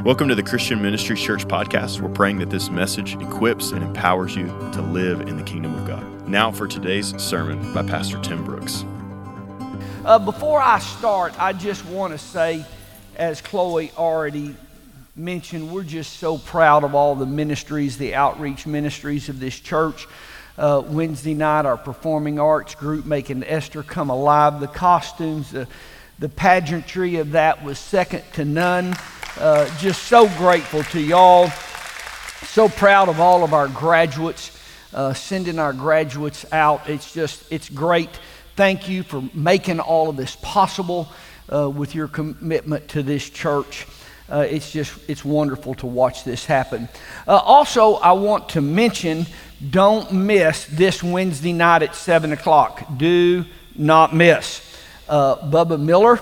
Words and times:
Welcome 0.00 0.26
to 0.28 0.34
the 0.34 0.42
Christian 0.42 0.82
Ministry 0.82 1.14
Church 1.14 1.46
podcast. 1.46 2.00
We're 2.00 2.08
praying 2.08 2.38
that 2.38 2.50
this 2.50 2.70
message 2.70 3.14
equips 3.14 3.70
and 3.70 3.84
empowers 3.84 4.34
you 4.34 4.46
to 4.46 4.82
live 4.82 5.20
in 5.20 5.36
the 5.36 5.44
kingdom 5.44 5.76
of 5.76 5.86
God. 5.86 6.28
Now 6.28 6.50
for 6.50 6.66
today's 6.66 7.16
sermon 7.22 7.72
by 7.72 7.84
Pastor 7.84 8.20
Tim 8.20 8.44
Brooks. 8.44 8.84
Uh, 10.04 10.18
before 10.18 10.60
I 10.60 10.80
start, 10.80 11.40
I 11.40 11.52
just 11.52 11.86
want 11.86 12.12
to 12.14 12.18
say, 12.18 12.64
as 13.14 13.40
Chloe 13.40 13.92
already 13.96 14.56
mentioned, 15.14 15.70
we're 15.70 15.84
just 15.84 16.14
so 16.14 16.36
proud 16.36 16.82
of 16.82 16.96
all 16.96 17.14
the 17.14 17.26
ministries, 17.26 17.96
the 17.96 18.16
outreach 18.16 18.66
ministries 18.66 19.28
of 19.28 19.38
this 19.38 19.60
church. 19.60 20.08
Uh, 20.58 20.82
Wednesday 20.84 21.34
night, 21.34 21.64
our 21.64 21.76
performing 21.76 22.40
arts 22.40 22.74
group 22.74 23.06
making 23.06 23.44
Esther 23.44 23.84
come 23.84 24.10
alive. 24.10 24.58
The 24.58 24.66
costumes, 24.66 25.52
the, 25.52 25.68
the 26.18 26.28
pageantry 26.28 27.16
of 27.16 27.32
that 27.32 27.62
was 27.62 27.78
second 27.78 28.24
to 28.32 28.44
none. 28.44 28.96
Uh, 29.38 29.66
just 29.78 30.02
so 30.02 30.28
grateful 30.36 30.82
to 30.82 31.00
y'all. 31.00 31.48
So 32.48 32.68
proud 32.68 33.08
of 33.08 33.18
all 33.18 33.44
of 33.44 33.54
our 33.54 33.66
graduates, 33.66 34.56
uh, 34.92 35.14
sending 35.14 35.58
our 35.58 35.72
graduates 35.72 36.44
out. 36.52 36.86
It's 36.86 37.14
just, 37.14 37.50
it's 37.50 37.70
great. 37.70 38.10
Thank 38.56 38.90
you 38.90 39.02
for 39.02 39.24
making 39.32 39.80
all 39.80 40.10
of 40.10 40.18
this 40.18 40.36
possible 40.42 41.08
uh, 41.50 41.70
with 41.70 41.94
your 41.94 42.08
commitment 42.08 42.88
to 42.88 43.02
this 43.02 43.30
church. 43.30 43.86
Uh, 44.30 44.46
it's 44.50 44.70
just, 44.70 44.92
it's 45.08 45.24
wonderful 45.24 45.74
to 45.76 45.86
watch 45.86 46.24
this 46.24 46.44
happen. 46.44 46.86
Uh, 47.26 47.38
also, 47.38 47.94
I 47.94 48.12
want 48.12 48.50
to 48.50 48.60
mention 48.60 49.24
don't 49.70 50.12
miss 50.12 50.66
this 50.66 51.02
Wednesday 51.02 51.54
night 51.54 51.82
at 51.82 51.94
7 51.94 52.32
o'clock. 52.32 52.86
Do 52.98 53.46
not 53.76 54.14
miss. 54.14 54.60
Bubba 55.08 55.80
Miller, 55.80 56.20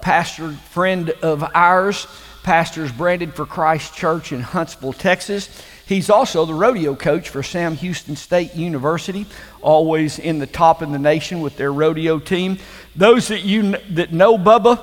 pastor 0.00 0.52
friend 0.52 1.10
of 1.10 1.44
ours, 1.54 2.06
pastors 2.48 2.90
Branded 2.90 3.34
for 3.34 3.44
Christ 3.44 3.94
Church 3.94 4.32
in 4.32 4.40
Huntsville, 4.40 4.94
Texas. 4.94 5.50
He's 5.84 6.08
also 6.08 6.46
the 6.46 6.54
rodeo 6.54 6.94
coach 6.94 7.28
for 7.28 7.42
Sam 7.42 7.76
Houston 7.76 8.16
State 8.16 8.54
University, 8.54 9.26
always 9.60 10.18
in 10.18 10.38
the 10.38 10.46
top 10.46 10.80
in 10.80 10.90
the 10.90 10.98
nation 10.98 11.42
with 11.42 11.58
their 11.58 11.70
rodeo 11.70 12.18
team. 12.18 12.56
Those 12.96 13.28
that 13.28 13.42
you 13.42 13.76
that 13.90 14.14
know 14.14 14.38
Bubba, 14.38 14.82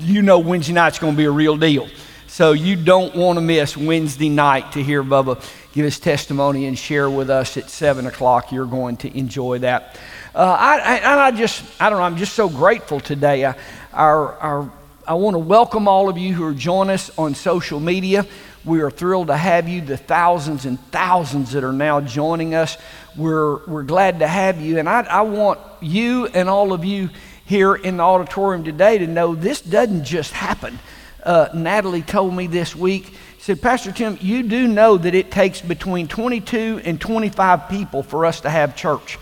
you 0.00 0.22
know 0.22 0.40
Wednesday 0.40 0.72
night's 0.72 0.98
going 0.98 1.12
to 1.12 1.16
be 1.16 1.26
a 1.26 1.30
real 1.30 1.56
deal. 1.56 1.86
So 2.26 2.50
you 2.50 2.74
don't 2.74 3.14
want 3.14 3.36
to 3.36 3.40
miss 3.40 3.76
Wednesday 3.76 4.28
night 4.28 4.72
to 4.72 4.82
hear 4.82 5.04
Bubba 5.04 5.40
give 5.72 5.84
his 5.84 6.00
testimony 6.00 6.66
and 6.66 6.76
share 6.76 7.08
with 7.08 7.30
us 7.30 7.56
at 7.56 7.70
seven 7.70 8.08
o'clock. 8.08 8.50
You're 8.50 8.66
going 8.66 8.96
to 8.98 9.16
enjoy 9.16 9.60
that. 9.60 10.00
Uh, 10.34 10.56
I, 10.58 10.98
I, 10.98 11.26
I, 11.26 11.30
just, 11.30 11.62
I 11.80 11.90
don't 11.90 12.00
know, 12.00 12.04
I'm 12.06 12.16
just 12.16 12.32
so 12.32 12.48
grateful 12.48 12.98
today. 12.98 13.44
I, 13.44 13.54
our, 13.92 14.34
our 14.38 14.72
I 15.06 15.14
want 15.14 15.34
to 15.34 15.38
welcome 15.38 15.86
all 15.86 16.08
of 16.08 16.16
you 16.16 16.32
who 16.32 16.44
are 16.44 16.54
joining 16.54 16.94
us 16.94 17.10
on 17.18 17.34
social 17.34 17.78
media. 17.78 18.26
We 18.64 18.80
are 18.80 18.90
thrilled 18.90 19.26
to 19.26 19.36
have 19.36 19.68
you, 19.68 19.82
the 19.82 19.98
thousands 19.98 20.64
and 20.64 20.80
thousands 20.90 21.52
that 21.52 21.62
are 21.62 21.74
now 21.74 22.00
joining 22.00 22.54
us. 22.54 22.78
We're, 23.14 23.66
we're 23.66 23.82
glad 23.82 24.20
to 24.20 24.26
have 24.26 24.62
you. 24.62 24.78
And 24.78 24.88
I, 24.88 25.02
I 25.02 25.20
want 25.20 25.60
you 25.82 26.26
and 26.28 26.48
all 26.48 26.72
of 26.72 26.86
you 26.86 27.10
here 27.44 27.74
in 27.74 27.98
the 27.98 28.02
auditorium 28.02 28.64
today 28.64 28.96
to 28.96 29.06
know 29.06 29.34
this 29.34 29.60
doesn't 29.60 30.04
just 30.04 30.32
happen. 30.32 30.78
Uh, 31.22 31.48
Natalie 31.54 32.00
told 32.00 32.32
me 32.32 32.46
this 32.46 32.74
week, 32.74 33.14
said, 33.38 33.60
Pastor 33.60 33.92
Tim, 33.92 34.16
you 34.22 34.42
do 34.42 34.66
know 34.66 34.96
that 34.96 35.14
it 35.14 35.30
takes 35.30 35.60
between 35.60 36.08
22 36.08 36.80
and 36.82 36.98
25 36.98 37.68
people 37.68 38.02
for 38.02 38.24
us 38.24 38.40
to 38.40 38.48
have 38.48 38.74
church. 38.74 39.18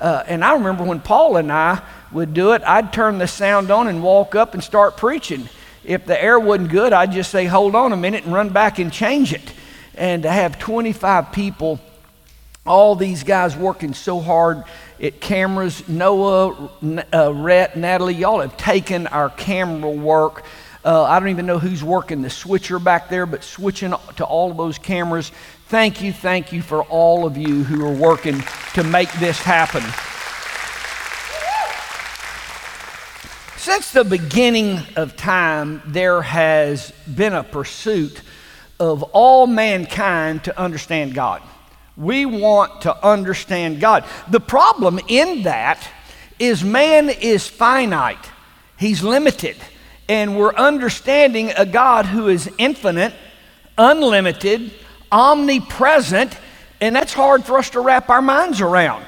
Uh, 0.00 0.22
and 0.26 0.44
I 0.44 0.54
remember 0.54 0.84
when 0.84 1.00
Paul 1.00 1.36
and 1.36 1.50
I 1.50 1.82
would 2.12 2.34
do 2.34 2.52
it, 2.52 2.62
I'd 2.64 2.92
turn 2.92 3.18
the 3.18 3.26
sound 3.26 3.70
on 3.70 3.88
and 3.88 4.02
walk 4.02 4.34
up 4.34 4.54
and 4.54 4.62
start 4.62 4.96
preaching. 4.96 5.48
If 5.84 6.06
the 6.06 6.22
air 6.22 6.38
wasn't 6.38 6.70
good, 6.70 6.92
I'd 6.92 7.12
just 7.12 7.30
say, 7.30 7.46
hold 7.46 7.74
on 7.74 7.92
a 7.92 7.96
minute 7.96 8.24
and 8.24 8.32
run 8.32 8.50
back 8.50 8.78
and 8.78 8.92
change 8.92 9.32
it. 9.32 9.52
And 9.94 10.22
to 10.22 10.30
have 10.30 10.58
25 10.58 11.32
people, 11.32 11.80
all 12.66 12.94
these 12.94 13.24
guys 13.24 13.56
working 13.56 13.94
so 13.94 14.20
hard 14.20 14.64
at 15.00 15.20
cameras, 15.20 15.88
Noah, 15.88 16.70
uh, 17.12 17.32
Rhett, 17.34 17.76
Natalie, 17.76 18.14
y'all 18.14 18.40
have 18.40 18.56
taken 18.56 19.06
our 19.08 19.30
camera 19.30 19.90
work. 19.90 20.44
Uh, 20.84 21.02
I 21.04 21.18
don't 21.18 21.30
even 21.30 21.46
know 21.46 21.58
who's 21.58 21.82
working 21.82 22.22
the 22.22 22.30
switcher 22.30 22.78
back 22.78 23.08
there, 23.08 23.26
but 23.26 23.42
switching 23.42 23.94
to 24.16 24.24
all 24.24 24.50
of 24.50 24.56
those 24.56 24.78
cameras. 24.78 25.32
Thank 25.68 26.00
you, 26.00 26.14
thank 26.14 26.50
you 26.50 26.62
for 26.62 26.82
all 26.84 27.26
of 27.26 27.36
you 27.36 27.62
who 27.62 27.84
are 27.84 27.92
working 27.92 28.42
to 28.72 28.82
make 28.82 29.12
this 29.12 29.38
happen. 29.38 29.82
Since 33.58 33.92
the 33.92 34.02
beginning 34.02 34.80
of 34.96 35.14
time, 35.14 35.82
there 35.84 36.22
has 36.22 36.90
been 37.14 37.34
a 37.34 37.44
pursuit 37.44 38.22
of 38.80 39.02
all 39.02 39.46
mankind 39.46 40.44
to 40.44 40.58
understand 40.58 41.12
God. 41.12 41.42
We 41.98 42.24
want 42.24 42.80
to 42.82 43.06
understand 43.06 43.78
God. 43.78 44.06
The 44.30 44.40
problem 44.40 44.98
in 45.06 45.42
that 45.42 45.86
is 46.38 46.64
man 46.64 47.10
is 47.10 47.46
finite, 47.46 48.30
he's 48.78 49.02
limited, 49.02 49.58
and 50.08 50.38
we're 50.38 50.54
understanding 50.54 51.52
a 51.58 51.66
God 51.66 52.06
who 52.06 52.28
is 52.28 52.50
infinite, 52.56 53.12
unlimited, 53.76 54.72
omnipresent, 55.10 56.36
and 56.80 56.94
that's 56.94 57.12
hard 57.12 57.44
for 57.44 57.58
us 57.58 57.70
to 57.70 57.80
wrap 57.80 58.08
our 58.10 58.22
minds 58.22 58.60
around. 58.60 59.04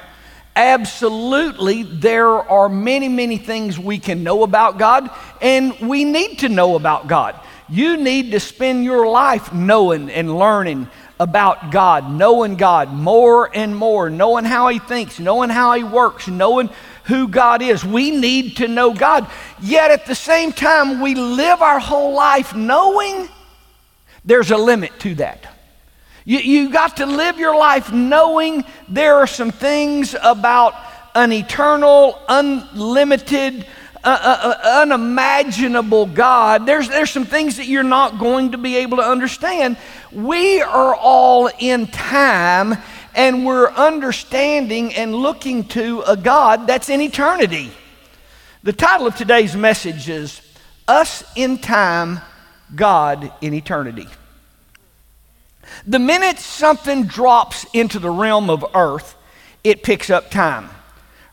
Absolutely, 0.55 1.83
there 1.83 2.27
are 2.27 2.67
many, 2.67 3.07
many 3.07 3.37
things 3.37 3.79
we 3.79 3.99
can 3.99 4.23
know 4.23 4.43
about 4.43 4.77
God, 4.77 5.09
and 5.41 5.73
we 5.79 6.03
need 6.03 6.39
to 6.39 6.49
know 6.49 6.75
about 6.75 7.07
God. 7.07 7.39
You 7.69 7.95
need 7.95 8.31
to 8.31 8.39
spend 8.39 8.83
your 8.83 9.07
life 9.07 9.53
knowing 9.53 10.09
and 10.09 10.37
learning 10.37 10.89
about 11.21 11.71
God, 11.71 12.11
knowing 12.11 12.55
God 12.55 12.91
more 12.91 13.49
and 13.55 13.75
more, 13.75 14.09
knowing 14.09 14.43
how 14.43 14.67
He 14.67 14.79
thinks, 14.79 15.19
knowing 15.19 15.49
how 15.49 15.73
He 15.73 15.83
works, 15.83 16.27
knowing 16.27 16.69
who 17.05 17.27
God 17.27 17.61
is. 17.61 17.85
We 17.85 18.11
need 18.11 18.57
to 18.57 18.67
know 18.67 18.93
God. 18.93 19.29
Yet 19.61 19.91
at 19.91 20.05
the 20.05 20.15
same 20.15 20.51
time, 20.51 20.99
we 20.99 21.15
live 21.15 21.61
our 21.61 21.79
whole 21.79 22.13
life 22.13 22.55
knowing 22.55 23.29
there's 24.25 24.51
a 24.51 24.57
limit 24.57 24.99
to 25.01 25.15
that. 25.15 25.50
You, 26.25 26.39
you 26.39 26.69
got 26.69 26.97
to 26.97 27.05
live 27.05 27.39
your 27.39 27.57
life 27.57 27.91
knowing 27.91 28.63
there 28.87 29.15
are 29.15 29.27
some 29.27 29.51
things 29.51 30.15
about 30.21 30.75
an 31.15 31.31
eternal, 31.31 32.19
unlimited, 32.29 33.65
uh, 34.03 34.07
uh, 34.21 34.53
uh, 34.63 34.81
unimaginable 34.81 36.05
God. 36.05 36.65
There's, 36.65 36.87
there's 36.89 37.11
some 37.11 37.25
things 37.25 37.57
that 37.57 37.67
you're 37.67 37.83
not 37.83 38.19
going 38.19 38.51
to 38.51 38.57
be 38.57 38.77
able 38.77 38.97
to 38.97 39.03
understand. 39.03 39.77
We 40.11 40.61
are 40.61 40.95
all 40.95 41.49
in 41.59 41.87
time 41.87 42.77
and 43.13 43.45
we're 43.45 43.69
understanding 43.71 44.93
and 44.93 45.13
looking 45.13 45.65
to 45.69 46.01
a 46.01 46.15
God 46.15 46.67
that's 46.67 46.89
in 46.89 47.01
eternity. 47.01 47.71
The 48.63 48.73
title 48.73 49.07
of 49.07 49.15
today's 49.15 49.55
message 49.55 50.07
is 50.07 50.41
Us 50.87 51.23
in 51.35 51.57
Time, 51.57 52.21
God 52.73 53.31
in 53.41 53.53
Eternity. 53.53 54.07
The 55.87 55.99
minute 55.99 56.39
something 56.39 57.05
drops 57.05 57.65
into 57.73 57.99
the 57.99 58.09
realm 58.09 58.49
of 58.49 58.65
earth, 58.75 59.15
it 59.63 59.83
picks 59.83 60.09
up 60.09 60.31
time. 60.31 60.69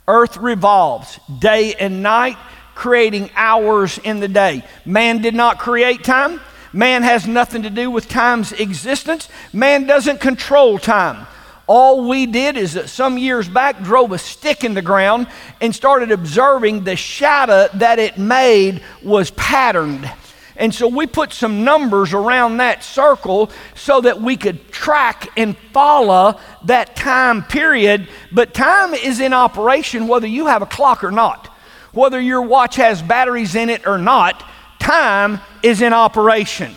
Earth 0.06 0.36
revolves 0.36 1.20
day 1.38 1.74
and 1.74 2.02
night, 2.02 2.36
creating 2.74 3.30
hours 3.34 3.98
in 3.98 4.20
the 4.20 4.28
day. 4.28 4.64
Man 4.84 5.20
did 5.20 5.34
not 5.34 5.58
create 5.58 6.04
time. 6.04 6.40
Man 6.72 7.02
has 7.02 7.26
nothing 7.26 7.62
to 7.62 7.70
do 7.70 7.90
with 7.90 8.08
time's 8.08 8.52
existence. 8.52 9.28
Man 9.52 9.86
doesn't 9.86 10.20
control 10.20 10.78
time. 10.78 11.26
All 11.66 12.08
we 12.08 12.24
did 12.24 12.56
is 12.56 12.72
that 12.74 12.88
some 12.88 13.18
years 13.18 13.46
back 13.46 13.82
drove 13.82 14.12
a 14.12 14.18
stick 14.18 14.64
in 14.64 14.72
the 14.72 14.80
ground 14.80 15.26
and 15.60 15.74
started 15.74 16.10
observing 16.10 16.84
the 16.84 16.96
shadow 16.96 17.68
that 17.74 17.98
it 17.98 18.16
made 18.16 18.82
was 19.02 19.30
patterned. 19.32 20.10
And 20.58 20.74
so 20.74 20.88
we 20.88 21.06
put 21.06 21.32
some 21.32 21.62
numbers 21.62 22.12
around 22.12 22.56
that 22.56 22.82
circle 22.82 23.50
so 23.76 24.00
that 24.00 24.20
we 24.20 24.36
could 24.36 24.72
track 24.72 25.28
and 25.36 25.56
follow 25.72 26.38
that 26.64 26.96
time 26.96 27.44
period. 27.44 28.08
But 28.32 28.54
time 28.54 28.92
is 28.92 29.20
in 29.20 29.32
operation 29.32 30.08
whether 30.08 30.26
you 30.26 30.46
have 30.46 30.60
a 30.60 30.66
clock 30.66 31.04
or 31.04 31.12
not, 31.12 31.46
whether 31.92 32.20
your 32.20 32.42
watch 32.42 32.74
has 32.76 33.00
batteries 33.00 33.54
in 33.54 33.70
it 33.70 33.86
or 33.86 33.98
not, 33.98 34.44
time 34.80 35.40
is 35.62 35.80
in 35.80 35.92
operation. 35.92 36.74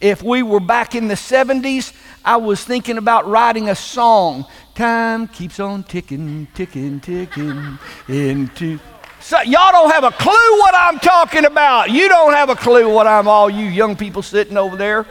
If 0.00 0.22
we 0.22 0.42
were 0.44 0.60
back 0.60 0.94
in 0.94 1.08
the 1.08 1.14
70s, 1.14 1.92
I 2.24 2.36
was 2.36 2.62
thinking 2.62 2.96
about 2.96 3.28
writing 3.28 3.68
a 3.68 3.74
song. 3.74 4.46
Time 4.74 5.26
keeps 5.26 5.58
on 5.58 5.82
ticking, 5.82 6.46
ticking, 6.54 7.00
ticking 7.00 7.78
into 8.08 8.78
so 9.26 9.40
y'all 9.40 9.72
don't 9.72 9.90
have 9.90 10.04
a 10.04 10.12
clue 10.12 10.30
what 10.60 10.72
I'm 10.72 11.00
talking 11.00 11.46
about. 11.46 11.90
You 11.90 12.08
don't 12.08 12.32
have 12.32 12.48
a 12.48 12.54
clue 12.54 12.88
what 12.88 13.08
I'm 13.08 13.26
all 13.26 13.50
you 13.50 13.66
young 13.66 13.96
people 13.96 14.22
sitting 14.22 14.56
over 14.56 14.76
there. 14.76 15.04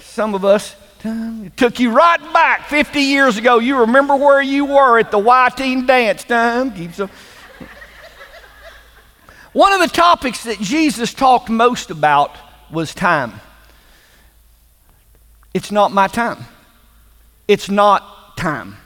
Some 0.00 0.34
of 0.34 0.44
us 0.44 0.76
it 1.02 1.56
took 1.56 1.80
you 1.80 1.90
right 1.90 2.20
back 2.34 2.66
50 2.66 3.00
years 3.00 3.38
ago. 3.38 3.58
You 3.58 3.78
remember 3.78 4.16
where 4.16 4.42
you 4.42 4.66
were 4.66 4.98
at 4.98 5.10
the 5.10 5.18
Y-Teen 5.18 5.86
dance. 5.86 6.24
Time. 6.24 6.72
One 9.54 9.72
of 9.72 9.80
the 9.80 9.96
topics 9.96 10.44
that 10.44 10.58
Jesus 10.60 11.14
talked 11.14 11.48
most 11.48 11.90
about 11.90 12.36
was 12.70 12.94
time. 12.94 13.40
It's 15.54 15.72
not 15.72 15.90
my 15.90 16.06
time. 16.06 16.44
It's 17.48 17.70
not 17.70 18.36
time. 18.36 18.76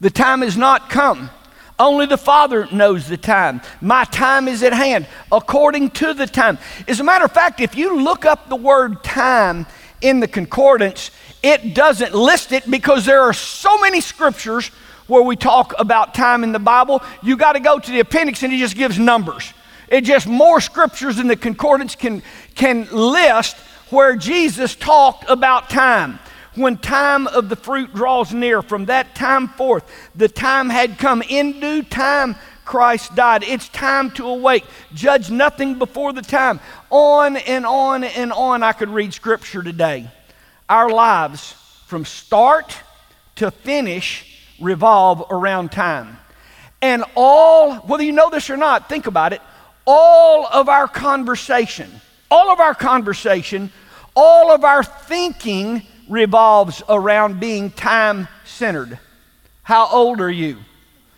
The 0.00 0.10
time 0.10 0.42
has 0.42 0.56
not 0.56 0.88
come. 0.88 1.30
Only 1.78 2.06
the 2.06 2.18
Father 2.18 2.66
knows 2.72 3.06
the 3.06 3.16
time. 3.16 3.60
My 3.80 4.04
time 4.04 4.48
is 4.48 4.62
at 4.64 4.72
hand, 4.72 5.06
according 5.30 5.90
to 5.90 6.12
the 6.12 6.26
time. 6.26 6.58
As 6.88 6.98
a 6.98 7.04
matter 7.04 7.24
of 7.24 7.32
fact, 7.32 7.60
if 7.60 7.76
you 7.76 8.00
look 8.02 8.24
up 8.24 8.48
the 8.48 8.56
word 8.56 9.04
time 9.04 9.66
in 10.00 10.18
the 10.18 10.26
concordance, 10.26 11.12
it 11.42 11.74
doesn't 11.74 12.14
list 12.14 12.50
it 12.50 12.68
because 12.68 13.06
there 13.06 13.22
are 13.22 13.32
so 13.32 13.78
many 13.78 14.00
scriptures 14.00 14.68
where 15.06 15.22
we 15.22 15.36
talk 15.36 15.72
about 15.78 16.14
time 16.14 16.42
in 16.42 16.50
the 16.50 16.58
Bible. 16.58 17.00
You 17.22 17.36
got 17.36 17.52
to 17.52 17.60
go 17.60 17.78
to 17.78 17.90
the 17.90 18.00
appendix 18.00 18.42
and 18.42 18.52
it 18.52 18.58
just 18.58 18.76
gives 18.76 18.98
numbers. 18.98 19.52
It 19.88 20.02
just 20.02 20.26
more 20.26 20.60
scriptures 20.60 21.16
than 21.16 21.28
the 21.28 21.36
concordance 21.36 21.94
can, 21.94 22.22
can 22.56 22.88
list 22.90 23.56
where 23.90 24.16
Jesus 24.16 24.74
talked 24.74 25.30
about 25.30 25.70
time 25.70 26.18
when 26.58 26.76
time 26.76 27.26
of 27.26 27.48
the 27.48 27.56
fruit 27.56 27.94
draws 27.94 28.32
near, 28.32 28.62
from 28.62 28.86
that 28.86 29.14
time 29.14 29.48
forth, 29.48 29.84
the 30.14 30.28
time 30.28 30.68
had 30.68 30.98
come. 30.98 31.22
In 31.22 31.60
due 31.60 31.82
time, 31.82 32.36
Christ 32.64 33.14
died. 33.14 33.44
It's 33.44 33.68
time 33.70 34.10
to 34.12 34.26
awake. 34.26 34.64
Judge 34.92 35.30
nothing 35.30 35.78
before 35.78 36.12
the 36.12 36.22
time. 36.22 36.60
On 36.90 37.36
and 37.36 37.64
on 37.64 38.04
and 38.04 38.32
on, 38.32 38.62
I 38.62 38.72
could 38.72 38.90
read 38.90 39.14
scripture 39.14 39.62
today. 39.62 40.10
Our 40.68 40.90
lives, 40.90 41.52
from 41.86 42.04
start 42.04 42.76
to 43.36 43.50
finish, 43.50 44.38
revolve 44.60 45.24
around 45.30 45.72
time. 45.72 46.18
And 46.82 47.04
all, 47.16 47.76
whether 47.76 48.02
you 48.02 48.12
know 48.12 48.28
this 48.28 48.50
or 48.50 48.56
not, 48.56 48.88
think 48.88 49.06
about 49.06 49.32
it, 49.32 49.40
all 49.86 50.46
of 50.46 50.68
our 50.68 50.86
conversation, 50.86 51.90
all 52.30 52.50
of 52.50 52.60
our 52.60 52.74
conversation, 52.74 53.72
all 54.14 54.52
of 54.52 54.62
our 54.62 54.84
thinking 54.84 55.82
revolves 56.08 56.82
around 56.88 57.40
being 57.40 57.70
time 57.70 58.28
centered. 58.44 58.98
How 59.62 59.88
old 59.88 60.20
are 60.20 60.30
you? 60.30 60.58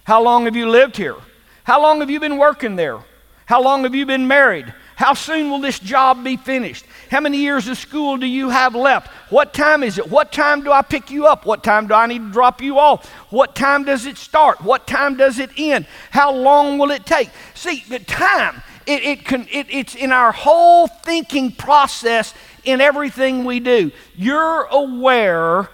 How 0.04 0.22
long 0.22 0.44
have 0.44 0.56
you 0.56 0.68
lived 0.68 0.96
here? 0.96 1.16
How 1.64 1.80
long 1.80 2.00
have 2.00 2.10
you 2.10 2.20
been 2.20 2.38
working 2.38 2.76
there? 2.76 2.98
How 3.46 3.62
long 3.62 3.84
have 3.84 3.94
you 3.94 4.06
been 4.06 4.26
married? 4.26 4.72
How 4.96 5.14
soon 5.14 5.50
will 5.50 5.60
this 5.60 5.78
job 5.78 6.22
be 6.22 6.36
finished? 6.36 6.84
How 7.10 7.20
many 7.20 7.38
years 7.38 7.66
of 7.68 7.78
school 7.78 8.16
do 8.18 8.26
you 8.26 8.50
have 8.50 8.74
left? 8.74 9.08
What 9.30 9.54
time 9.54 9.82
is 9.82 9.98
it? 9.98 10.10
What 10.10 10.30
time 10.30 10.62
do 10.62 10.70
I 10.70 10.82
pick 10.82 11.10
you 11.10 11.26
up? 11.26 11.46
What 11.46 11.64
time 11.64 11.86
do 11.86 11.94
I 11.94 12.06
need 12.06 12.18
to 12.18 12.30
drop 12.30 12.60
you 12.60 12.78
off? 12.78 13.08
What 13.30 13.54
time 13.54 13.84
does 13.84 14.04
it 14.04 14.18
start? 14.18 14.60
What 14.62 14.86
time 14.86 15.16
does 15.16 15.38
it 15.38 15.50
end? 15.56 15.86
How 16.10 16.32
long 16.32 16.76
will 16.76 16.90
it 16.90 17.06
take? 17.06 17.30
See, 17.54 17.82
the 17.88 17.98
time, 17.98 18.62
it, 18.86 19.02
it 19.02 19.24
can, 19.24 19.48
it, 19.50 19.68
it's 19.70 19.94
in 19.94 20.12
our 20.12 20.32
whole 20.32 20.86
thinking 20.86 21.52
process 21.52 22.34
in 22.64 22.80
everything 22.80 23.44
we 23.44 23.60
do. 23.60 23.90
You're 24.16 24.64
aware 24.64 25.68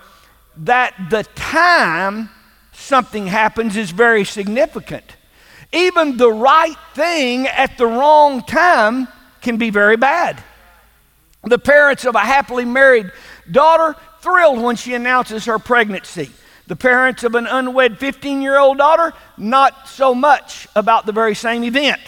that 0.58 0.94
the 1.10 1.24
time 1.34 2.30
something 2.72 3.26
happens 3.26 3.76
is 3.76 3.90
very 3.90 4.24
significant. 4.24 5.16
Even 5.72 6.16
the 6.16 6.32
right 6.32 6.76
thing 6.94 7.46
at 7.46 7.76
the 7.76 7.86
wrong 7.86 8.42
time 8.42 9.08
can 9.40 9.56
be 9.56 9.70
very 9.70 9.96
bad. 9.96 10.42
The 11.44 11.58
parents 11.58 12.04
of 12.04 12.14
a 12.14 12.20
happily 12.20 12.64
married 12.64 13.10
daughter 13.50 13.96
thrilled 14.20 14.60
when 14.60 14.76
she 14.76 14.94
announces 14.94 15.44
her 15.44 15.58
pregnancy. 15.58 16.30
The 16.66 16.76
parents 16.76 17.22
of 17.22 17.34
an 17.36 17.46
unwed 17.46 17.98
15 17.98 18.42
year 18.42 18.58
old 18.58 18.78
daughter, 18.78 19.12
not 19.36 19.88
so 19.88 20.14
much 20.14 20.66
about 20.74 21.06
the 21.06 21.12
very 21.12 21.34
same 21.34 21.62
event. 21.62 22.00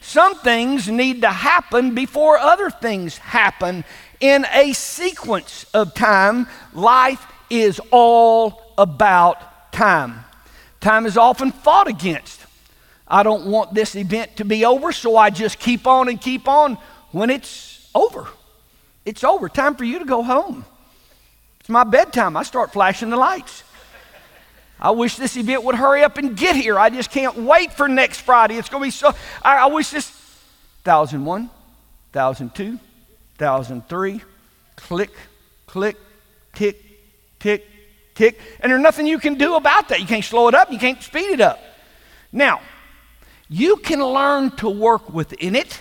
Some 0.00 0.34
things 0.36 0.88
need 0.88 1.20
to 1.20 1.28
happen 1.28 1.94
before 1.94 2.38
other 2.38 2.70
things 2.70 3.18
happen 3.18 3.84
in 4.20 4.46
a 4.52 4.72
sequence 4.72 5.64
of 5.72 5.94
time, 5.94 6.46
life 6.72 7.26
is 7.48 7.80
all 7.90 8.62
about 8.78 9.72
time. 9.72 10.24
Time 10.80 11.06
is 11.06 11.16
often 11.16 11.52
fought 11.52 11.88
against. 11.88 12.40
I 13.08 13.22
don't 13.22 13.46
want 13.46 13.74
this 13.74 13.96
event 13.96 14.36
to 14.36 14.44
be 14.44 14.64
over, 14.64 14.92
so 14.92 15.16
I 15.16 15.30
just 15.30 15.58
keep 15.58 15.86
on 15.86 16.08
and 16.08 16.20
keep 16.20 16.46
on 16.46 16.78
when 17.10 17.28
it's 17.28 17.90
over. 17.94 18.28
It's 19.04 19.24
over. 19.24 19.48
Time 19.48 19.74
for 19.74 19.84
you 19.84 19.98
to 19.98 20.04
go 20.04 20.22
home. 20.22 20.64
It's 21.58 21.68
my 21.68 21.84
bedtime. 21.84 22.36
I 22.36 22.44
start 22.44 22.72
flashing 22.72 23.10
the 23.10 23.16
lights. 23.16 23.64
I 24.78 24.92
wish 24.92 25.16
this 25.16 25.36
event 25.36 25.64
would 25.64 25.74
hurry 25.74 26.02
up 26.02 26.16
and 26.16 26.36
get 26.36 26.56
here. 26.56 26.78
I 26.78 26.88
just 26.88 27.10
can't 27.10 27.36
wait 27.36 27.72
for 27.72 27.88
next 27.88 28.20
Friday. 28.20 28.56
It's 28.56 28.68
going 28.68 28.82
to 28.82 28.86
be 28.86 28.90
so. 28.90 29.14
I, 29.42 29.58
I 29.58 29.66
wish 29.66 29.90
this 29.90 30.08
1001, 30.84 31.50
1002, 32.12 32.78
1003, 33.46 34.20
click, 34.76 35.10
click, 35.66 35.96
tick, 36.54 36.82
tick, 37.38 37.66
tick. 38.14 38.40
And 38.60 38.70
there's 38.70 38.82
nothing 38.82 39.06
you 39.06 39.18
can 39.18 39.34
do 39.34 39.54
about 39.56 39.88
that. 39.88 40.00
You 40.00 40.06
can't 40.06 40.24
slow 40.24 40.48
it 40.48 40.54
up, 40.54 40.70
you 40.72 40.78
can't 40.78 41.02
speed 41.02 41.30
it 41.30 41.40
up. 41.40 41.60
Now, 42.32 42.60
you 43.48 43.76
can 43.76 44.04
learn 44.04 44.52
to 44.56 44.68
work 44.68 45.12
within 45.12 45.56
it, 45.56 45.80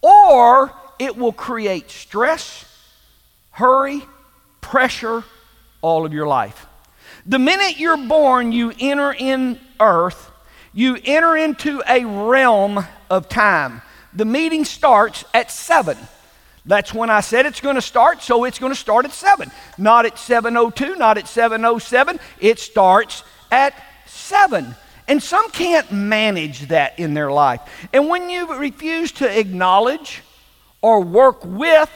or 0.00 0.72
it 0.98 1.16
will 1.16 1.32
create 1.32 1.90
stress, 1.90 2.64
hurry, 3.50 4.02
pressure 4.60 5.22
all 5.80 6.04
of 6.04 6.12
your 6.12 6.26
life. 6.26 6.66
The 7.26 7.38
minute 7.38 7.78
you're 7.78 8.08
born, 8.08 8.50
you 8.50 8.72
enter 8.80 9.12
in 9.12 9.60
earth, 9.78 10.30
you 10.72 10.98
enter 11.04 11.36
into 11.36 11.82
a 11.88 12.04
realm 12.04 12.84
of 13.10 13.28
time. 13.28 13.82
The 14.12 14.24
meeting 14.24 14.64
starts 14.64 15.24
at 15.32 15.50
7. 15.50 15.96
That's 16.64 16.94
when 16.94 17.10
I 17.10 17.20
said 17.20 17.46
it's 17.46 17.60
going 17.60 17.74
to 17.74 17.82
start, 17.82 18.22
so 18.22 18.44
it's 18.44 18.58
going 18.58 18.72
to 18.72 18.78
start 18.78 19.04
at 19.04 19.12
7. 19.12 19.50
Not 19.78 20.06
at 20.06 20.18
702, 20.18 20.94
not 20.96 21.18
at 21.18 21.26
707. 21.26 22.20
It 22.40 22.58
starts 22.58 23.24
at 23.50 23.74
7. 24.06 24.74
And 25.08 25.22
some 25.22 25.50
can't 25.50 25.90
manage 25.90 26.68
that 26.68 26.98
in 26.98 27.14
their 27.14 27.32
life. 27.32 27.60
And 27.92 28.08
when 28.08 28.30
you 28.30 28.54
refuse 28.56 29.10
to 29.12 29.38
acknowledge 29.38 30.22
or 30.80 31.00
work 31.00 31.44
with 31.44 31.90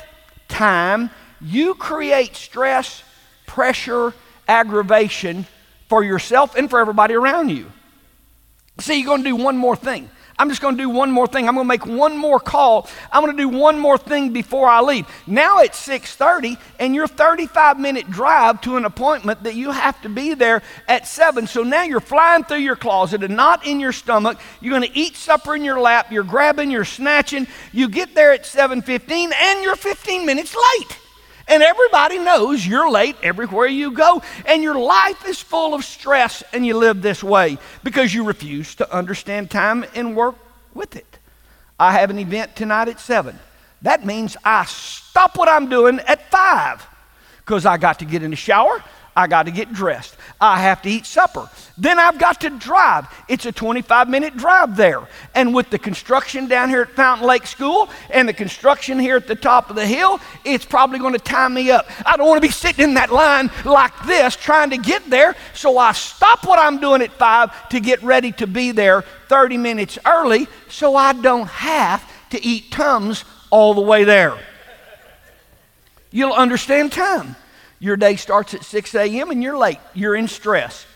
time, 0.48 1.10
you 1.40 1.74
create 1.74 2.34
stress, 2.34 3.04
pressure, 3.46 4.12
aggravation 4.48 5.46
for 5.88 6.02
yourself 6.02 6.56
and 6.56 6.68
for 6.68 6.80
everybody 6.80 7.14
around 7.14 7.50
you. 7.50 7.70
See, 8.80 8.98
you're 8.98 9.06
going 9.06 9.22
to 9.22 9.28
do 9.28 9.36
one 9.36 9.56
more 9.56 9.76
thing. 9.76 10.10
I'm 10.38 10.48
just 10.48 10.60
going 10.60 10.76
to 10.76 10.82
do 10.82 10.90
one 10.90 11.10
more 11.10 11.26
thing. 11.26 11.48
I'm 11.48 11.54
going 11.54 11.64
to 11.64 11.68
make 11.68 11.86
one 11.86 12.16
more 12.16 12.38
call. 12.38 12.88
I'm 13.10 13.24
going 13.24 13.36
to 13.36 13.42
do 13.42 13.48
one 13.48 13.78
more 13.78 13.96
thing 13.96 14.32
before 14.32 14.68
I 14.68 14.80
leave. 14.80 15.06
Now 15.26 15.60
it's 15.60 15.86
6:30 15.86 16.58
and 16.78 16.94
you're 16.94 17.06
35 17.06 17.78
minute 17.78 18.10
drive 18.10 18.60
to 18.62 18.76
an 18.76 18.84
appointment 18.84 19.44
that 19.44 19.54
you 19.54 19.70
have 19.70 20.00
to 20.02 20.08
be 20.08 20.34
there 20.34 20.62
at 20.88 21.06
7. 21.06 21.46
So 21.46 21.62
now 21.62 21.82
you're 21.82 22.00
flying 22.00 22.44
through 22.44 22.58
your 22.58 22.76
closet, 22.76 23.22
and 23.22 23.36
not 23.36 23.66
in 23.66 23.80
your 23.80 23.92
stomach. 23.92 24.38
You're 24.60 24.78
going 24.78 24.90
to 24.90 24.98
eat 24.98 25.16
supper 25.16 25.56
in 25.56 25.64
your 25.64 25.80
lap. 25.80 26.12
You're 26.12 26.24
grabbing, 26.24 26.70
you're 26.70 26.84
snatching. 26.84 27.46
You 27.72 27.88
get 27.88 28.14
there 28.14 28.32
at 28.32 28.44
7:15 28.44 29.32
and 29.32 29.62
you're 29.62 29.76
15 29.76 30.26
minutes 30.26 30.54
late. 30.54 30.98
And 31.48 31.62
everybody 31.62 32.18
knows 32.18 32.66
you're 32.66 32.90
late 32.90 33.16
everywhere 33.22 33.68
you 33.68 33.92
go. 33.92 34.22
And 34.46 34.62
your 34.62 34.78
life 34.78 35.26
is 35.28 35.40
full 35.40 35.74
of 35.74 35.84
stress, 35.84 36.42
and 36.52 36.66
you 36.66 36.76
live 36.76 37.02
this 37.02 37.22
way 37.22 37.58
because 37.84 38.12
you 38.12 38.24
refuse 38.24 38.74
to 38.76 38.94
understand 38.94 39.50
time 39.50 39.84
and 39.94 40.16
work 40.16 40.34
with 40.74 40.96
it. 40.96 41.18
I 41.78 41.92
have 41.92 42.10
an 42.10 42.18
event 42.18 42.56
tonight 42.56 42.88
at 42.88 42.98
7. 43.00 43.38
That 43.82 44.04
means 44.04 44.36
I 44.44 44.64
stop 44.64 45.36
what 45.36 45.48
I'm 45.48 45.68
doing 45.68 46.00
at 46.00 46.30
5 46.30 46.86
because 47.38 47.66
I 47.66 47.76
got 47.76 48.00
to 48.00 48.04
get 48.04 48.22
in 48.22 48.30
the 48.30 48.36
shower. 48.36 48.82
I 49.16 49.26
got 49.26 49.44
to 49.44 49.50
get 49.50 49.72
dressed. 49.72 50.14
I 50.38 50.60
have 50.60 50.82
to 50.82 50.90
eat 50.90 51.06
supper. 51.06 51.48
Then 51.78 51.98
I've 51.98 52.18
got 52.18 52.42
to 52.42 52.50
drive. 52.50 53.06
It's 53.28 53.46
a 53.46 53.52
25 53.52 54.10
minute 54.10 54.36
drive 54.36 54.76
there. 54.76 55.08
And 55.34 55.54
with 55.54 55.70
the 55.70 55.78
construction 55.78 56.46
down 56.48 56.68
here 56.68 56.82
at 56.82 56.90
Fountain 56.90 57.26
Lake 57.26 57.46
School 57.46 57.88
and 58.10 58.28
the 58.28 58.34
construction 58.34 58.98
here 58.98 59.16
at 59.16 59.26
the 59.26 59.34
top 59.34 59.70
of 59.70 59.76
the 59.76 59.86
hill, 59.86 60.20
it's 60.44 60.66
probably 60.66 60.98
going 60.98 61.14
to 61.14 61.18
tie 61.18 61.48
me 61.48 61.70
up. 61.70 61.88
I 62.04 62.18
don't 62.18 62.28
want 62.28 62.42
to 62.42 62.46
be 62.46 62.52
sitting 62.52 62.84
in 62.84 62.94
that 62.94 63.10
line 63.10 63.50
like 63.64 63.98
this 64.04 64.36
trying 64.36 64.68
to 64.70 64.78
get 64.78 65.08
there. 65.08 65.34
So 65.54 65.78
I 65.78 65.92
stop 65.92 66.46
what 66.46 66.58
I'm 66.58 66.78
doing 66.78 67.00
at 67.00 67.12
5 67.12 67.70
to 67.70 67.80
get 67.80 68.02
ready 68.02 68.32
to 68.32 68.46
be 68.46 68.70
there 68.70 69.00
30 69.28 69.56
minutes 69.56 69.98
early 70.04 70.46
so 70.68 70.94
I 70.94 71.14
don't 71.14 71.48
have 71.48 72.06
to 72.30 72.44
eat 72.44 72.70
Tums 72.70 73.24
all 73.50 73.72
the 73.72 73.80
way 73.80 74.04
there. 74.04 74.38
You'll 76.10 76.34
understand 76.34 76.92
time. 76.92 77.36
Your 77.78 77.96
day 77.96 78.16
starts 78.16 78.54
at 78.54 78.64
6 78.64 78.94
a.m. 78.94 79.30
and 79.30 79.42
you're 79.42 79.58
late. 79.58 79.78
You're 79.94 80.16
in 80.16 80.28
stress 80.28 80.86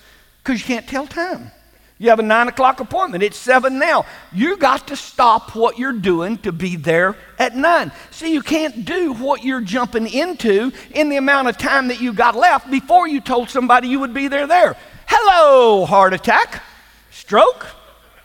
because 0.42 0.60
you 0.60 0.66
can't 0.66 0.88
tell 0.88 1.06
time. 1.06 1.50
You 1.98 2.08
have 2.08 2.18
a 2.18 2.22
9 2.22 2.48
o'clock 2.48 2.80
appointment. 2.80 3.22
It's 3.22 3.36
7 3.36 3.78
now. 3.78 4.06
You 4.32 4.56
got 4.56 4.88
to 4.88 4.96
stop 4.96 5.54
what 5.54 5.78
you're 5.78 5.92
doing 5.92 6.38
to 6.38 6.50
be 6.50 6.76
there 6.76 7.14
at 7.38 7.54
9. 7.54 7.92
See, 8.10 8.32
you 8.32 8.40
can't 8.40 8.86
do 8.86 9.12
what 9.12 9.44
you're 9.44 9.60
jumping 9.60 10.06
into 10.06 10.72
in 10.92 11.10
the 11.10 11.18
amount 11.18 11.48
of 11.48 11.58
time 11.58 11.88
that 11.88 12.00
you 12.00 12.14
got 12.14 12.34
left 12.34 12.70
before 12.70 13.06
you 13.06 13.20
told 13.20 13.50
somebody 13.50 13.88
you 13.88 14.00
would 14.00 14.14
be 14.14 14.28
there 14.28 14.46
there. 14.46 14.76
Hello, 15.06 15.84
heart 15.84 16.14
attack, 16.14 16.62
stroke, 17.10 17.66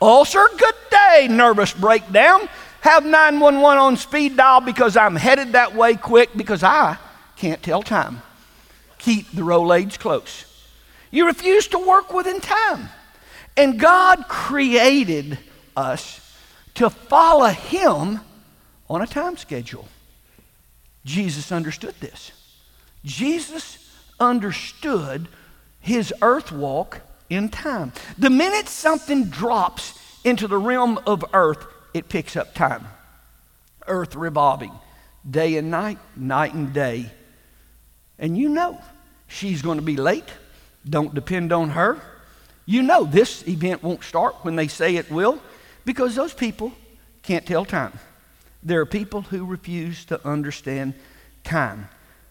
ulcer, 0.00 0.46
good 0.56 0.74
day, 0.90 1.28
nervous 1.28 1.74
breakdown. 1.74 2.48
Have 2.80 3.04
911 3.04 3.78
on 3.78 3.96
speed 3.98 4.38
dial 4.38 4.62
because 4.62 4.96
I'm 4.96 5.16
headed 5.16 5.52
that 5.52 5.74
way 5.74 5.96
quick 5.96 6.30
because 6.34 6.62
I 6.62 6.96
can't 7.36 7.62
tell 7.62 7.82
time. 7.82 8.22
Keep 9.06 9.30
the 9.30 9.42
Rolaids 9.42 10.00
close. 10.00 10.44
You 11.12 11.26
refuse 11.26 11.68
to 11.68 11.78
work 11.78 12.12
within 12.12 12.40
time. 12.40 12.88
And 13.56 13.78
God 13.78 14.26
created 14.26 15.38
us 15.76 16.20
to 16.74 16.90
follow 16.90 17.46
Him 17.46 18.18
on 18.90 19.02
a 19.02 19.06
time 19.06 19.36
schedule. 19.36 19.86
Jesus 21.04 21.52
understood 21.52 21.94
this. 22.00 22.32
Jesus 23.04 23.78
understood 24.18 25.28
his 25.78 26.12
earth 26.20 26.50
walk 26.50 27.00
in 27.30 27.48
time. 27.48 27.92
The 28.18 28.28
minute 28.28 28.66
something 28.66 29.26
drops 29.26 29.96
into 30.24 30.48
the 30.48 30.58
realm 30.58 30.98
of 31.06 31.24
earth, 31.32 31.64
it 31.94 32.08
picks 32.08 32.34
up 32.34 32.54
time. 32.54 32.88
Earth 33.86 34.16
revolving, 34.16 34.72
day 35.30 35.56
and 35.58 35.70
night, 35.70 35.98
night 36.16 36.54
and 36.54 36.72
day. 36.72 37.12
And 38.18 38.36
you 38.36 38.48
know 38.48 38.80
she's 39.28 39.62
going 39.62 39.78
to 39.78 39.84
be 39.84 39.96
late. 39.96 40.28
Don't 40.88 41.14
depend 41.14 41.52
on 41.52 41.70
her. 41.70 42.00
You 42.64 42.82
know 42.82 43.04
this 43.04 43.46
event 43.46 43.82
won't 43.82 44.02
start 44.02 44.36
when 44.42 44.56
they 44.56 44.68
say 44.68 44.96
it 44.96 45.10
will 45.10 45.40
because 45.84 46.14
those 46.14 46.34
people 46.34 46.72
can't 47.22 47.46
tell 47.46 47.64
time. 47.64 47.92
There 48.62 48.80
are 48.80 48.86
people 48.86 49.22
who 49.22 49.44
refuse 49.44 50.04
to 50.06 50.26
understand 50.26 50.94
time. 51.44 51.88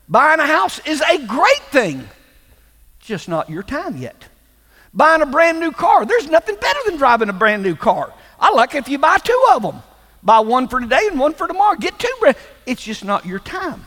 Buying 0.10 0.40
a 0.40 0.46
house 0.46 0.80
is 0.86 1.02
a 1.02 1.25
great 1.25 1.64
thing, 1.72 2.08
just 3.00 3.30
not 3.30 3.50
your 3.50 3.64
time 3.64 3.98
yet. 3.98 4.28
Buying 4.94 5.22
a 5.22 5.25
brand 5.25 5.60
new 5.60 5.72
car, 5.72 6.06
there's 6.06 6.30
nothing 6.30 6.56
better 6.56 6.80
than 6.86 6.98
driving 6.98 7.30
a 7.30 7.34
brand 7.34 7.64
new 7.64 7.75
car. 7.75 8.14
I 8.40 8.52
like 8.52 8.75
if 8.75 8.88
you 8.88 8.98
buy 8.98 9.18
two 9.18 9.46
of 9.52 9.62
them. 9.62 9.82
Buy 10.22 10.40
one 10.40 10.68
for 10.68 10.80
today 10.80 11.08
and 11.10 11.20
one 11.20 11.34
for 11.34 11.48
tomorrow. 11.48 11.78
Get 11.78 11.98
two. 12.00 12.34
It's 12.66 12.84
just 12.84 13.06
not 13.06 13.25
your 13.25 13.40
time. 13.40 13.86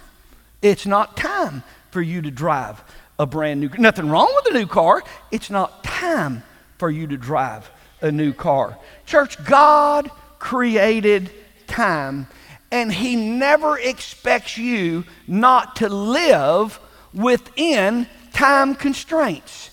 It's 0.63 0.87
not 0.87 1.17
time 1.17 1.63
for 1.91 2.03
you 2.03 2.23
to 2.23 2.31
drive 2.31 2.83
a 3.19 3.27
brand 3.27 3.61
new 3.61 3.69
nothing 3.79 4.09
wrong 4.09 4.33
with 4.37 4.55
a 4.55 4.59
new 4.59 4.67
car. 4.67 5.03
It's 5.31 5.51
not 5.51 5.83
time 5.85 6.43
for 6.79 6.91
you 6.91 7.07
to 7.09 7.17
drive 7.17 7.71
a 8.01 8.13
new 8.13 8.33
car. 8.33 8.79
Church, 9.07 9.43
God 9.45 10.11
created 10.39 11.31
time 11.67 12.29
and 12.71 12.93
he 12.93 13.17
never 13.17 13.79
expects 13.79 14.59
you 14.59 15.05
not 15.27 15.77
to 15.77 15.89
live 15.89 16.79
within 17.15 18.07
time 18.33 18.75
constraints. 18.75 19.71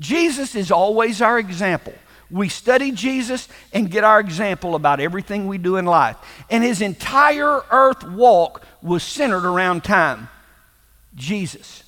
Jesus 0.00 0.54
is 0.54 0.70
always 0.70 1.22
our 1.22 1.38
example. 1.38 1.94
We 2.30 2.48
study 2.48 2.90
Jesus 2.90 3.48
and 3.72 3.90
get 3.90 4.02
our 4.02 4.18
example 4.18 4.74
about 4.74 4.98
everything 4.98 5.46
we 5.46 5.58
do 5.58 5.76
in 5.76 5.84
life. 5.84 6.16
And 6.50 6.64
his 6.64 6.80
entire 6.80 7.62
earth 7.70 8.02
walk 8.02 8.64
was 8.82 9.04
centered 9.04 9.44
around 9.44 9.84
time. 9.84 10.28
Jesus. 11.14 11.82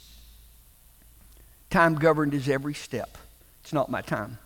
Time 1.70 1.96
governed 1.96 2.32
his 2.32 2.48
every 2.48 2.74
step. 2.74 3.18
It's 3.62 3.72
not 3.72 3.90
my 3.90 4.02
time. 4.02 4.38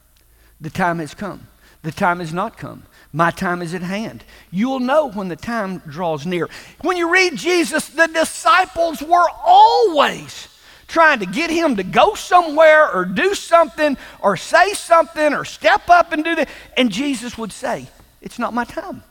The 0.61 0.71
time 0.71 0.99
has 0.99 1.15
come. 1.15 1.47
The 1.83 1.93
time 1.93 2.21
has 2.21 2.33
not 2.33 2.59
come. 2.59 2.83
My 3.13 3.31
time 3.31 3.63
is 3.63 3.75
at 3.75 3.83
hand. 3.83 4.23
You'll 4.51 4.81
know 4.81 5.11
when 5.11 5.29
the 5.29 5.37
time 5.37 5.79
draws 5.79 6.27
near. 6.27 6.49
When 6.83 6.97
you 6.97 7.13
read 7.13 7.37
Jesus, 7.37 7.89
the 7.89 8.07
disciples 8.07 9.03
were 9.03 9.27
always 9.45 10.49
trying 10.87 11.21
to 11.21 11.27
get 11.27 11.51
him 11.51 11.77
to 11.77 11.83
go 11.83 12.15
somewhere 12.15 12.91
or 12.91 13.05
do 13.05 13.35
something 13.35 13.97
or 14.21 14.37
say 14.37 14.75
something 14.75 15.33
or 15.33 15.45
step 15.45 15.89
up 15.89 16.13
and 16.13 16.23
do 16.23 16.35
that. 16.35 16.49
And 16.77 16.91
Jesus 16.91 17.39
would 17.39 17.53
say, 17.53 17.87
It's 18.21 18.39
not 18.39 18.53
my 18.53 18.65
time. 18.65 19.03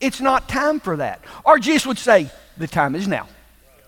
It's 0.00 0.20
not 0.20 0.48
time 0.48 0.80
for 0.80 0.96
that. 0.96 1.22
Or 1.44 1.58
Jesus 1.58 1.86
would 1.86 1.98
say, 1.98 2.30
The 2.58 2.68
time 2.68 2.94
is 2.94 3.08
now. 3.08 3.28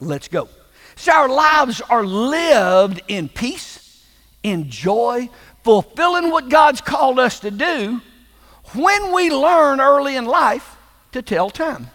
Let's 0.01 0.29
go. 0.29 0.49
So 0.97 1.13
our 1.13 1.29
lives 1.29 1.81
are 1.81 2.05
lived 2.05 3.03
in 3.09 3.29
peace, 3.29 4.05
in 4.43 4.71
joy, 4.71 5.29
fulfilling 5.63 6.31
what 6.31 6.49
God's 6.49 6.81
called 6.81 7.19
us 7.19 7.41
to 7.41 7.51
do 7.51 8.01
when 8.75 9.13
we 9.13 9.31
learn 9.31 9.81
early 9.81 10.17
in 10.17 10.25
life 10.25 10.77
to 11.13 11.23
tell 11.23 11.51
time. 11.51 11.89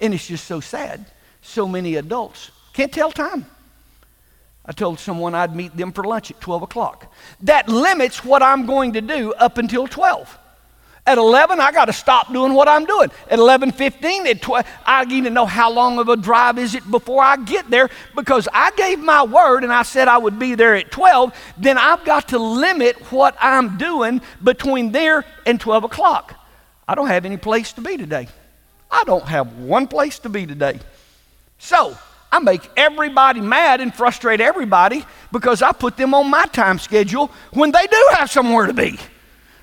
And 0.00 0.14
it's 0.14 0.26
just 0.26 0.46
so 0.46 0.60
sad. 0.60 1.06
So 1.42 1.66
many 1.66 1.96
adults 1.96 2.50
can't 2.72 2.92
tell 2.92 3.12
time. 3.12 3.46
I 4.64 4.72
told 4.72 4.98
someone 4.98 5.34
I'd 5.34 5.56
meet 5.56 5.76
them 5.76 5.92
for 5.92 6.04
lunch 6.04 6.30
at 6.30 6.40
12 6.40 6.62
o'clock. 6.62 7.12
That 7.42 7.68
limits 7.68 8.24
what 8.24 8.42
I'm 8.42 8.66
going 8.66 8.92
to 8.92 9.00
do 9.00 9.32
up 9.34 9.58
until 9.58 9.86
12. 9.86 10.38
At 11.10 11.18
11, 11.18 11.58
I 11.58 11.72
got 11.72 11.86
to 11.86 11.92
stop 11.92 12.32
doing 12.32 12.54
what 12.54 12.68
I'm 12.68 12.84
doing. 12.84 13.10
At 13.28 13.40
11:15, 13.40 14.26
at 14.26 14.40
12, 14.40 14.64
I 14.86 15.04
need 15.06 15.24
to 15.24 15.30
know 15.30 15.44
how 15.44 15.68
long 15.68 15.98
of 15.98 16.08
a 16.08 16.16
drive 16.16 16.56
is 16.56 16.76
it 16.76 16.88
before 16.88 17.20
I 17.20 17.36
get 17.36 17.68
there 17.68 17.90
because 18.14 18.46
I 18.52 18.70
gave 18.76 19.00
my 19.00 19.24
word 19.24 19.64
and 19.64 19.72
I 19.72 19.82
said 19.82 20.06
I 20.06 20.18
would 20.18 20.38
be 20.38 20.54
there 20.54 20.76
at 20.76 20.92
12. 20.92 21.34
Then 21.58 21.78
I've 21.78 22.04
got 22.04 22.28
to 22.28 22.38
limit 22.38 22.96
what 23.10 23.36
I'm 23.40 23.76
doing 23.76 24.20
between 24.44 24.92
there 24.92 25.24
and 25.46 25.60
12 25.60 25.82
o'clock. 25.82 26.36
I 26.86 26.94
don't 26.94 27.08
have 27.08 27.24
any 27.24 27.38
place 27.38 27.72
to 27.72 27.80
be 27.80 27.96
today. 27.96 28.28
I 28.88 29.02
don't 29.04 29.26
have 29.26 29.58
one 29.58 29.88
place 29.88 30.20
to 30.20 30.28
be 30.28 30.46
today. 30.46 30.78
So 31.58 31.98
I 32.30 32.38
make 32.38 32.70
everybody 32.76 33.40
mad 33.40 33.80
and 33.80 33.92
frustrate 33.92 34.40
everybody 34.40 35.04
because 35.32 35.60
I 35.60 35.72
put 35.72 35.96
them 35.96 36.14
on 36.14 36.30
my 36.30 36.44
time 36.44 36.78
schedule 36.78 37.32
when 37.52 37.72
they 37.72 37.88
do 37.88 38.08
have 38.12 38.30
somewhere 38.30 38.68
to 38.68 38.74
be. 38.74 38.96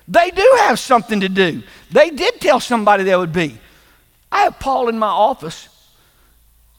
They 0.08 0.30
do 0.30 0.56
have 0.60 0.78
something 0.78 1.20
to 1.20 1.28
do. 1.28 1.62
They 1.90 2.08
did 2.10 2.40
tell 2.40 2.60
somebody 2.60 3.04
they 3.04 3.14
would 3.14 3.32
be. 3.32 3.58
I 4.32 4.42
have 4.42 4.58
Paul 4.58 4.88
in 4.88 4.98
my 4.98 5.08
office 5.08 5.68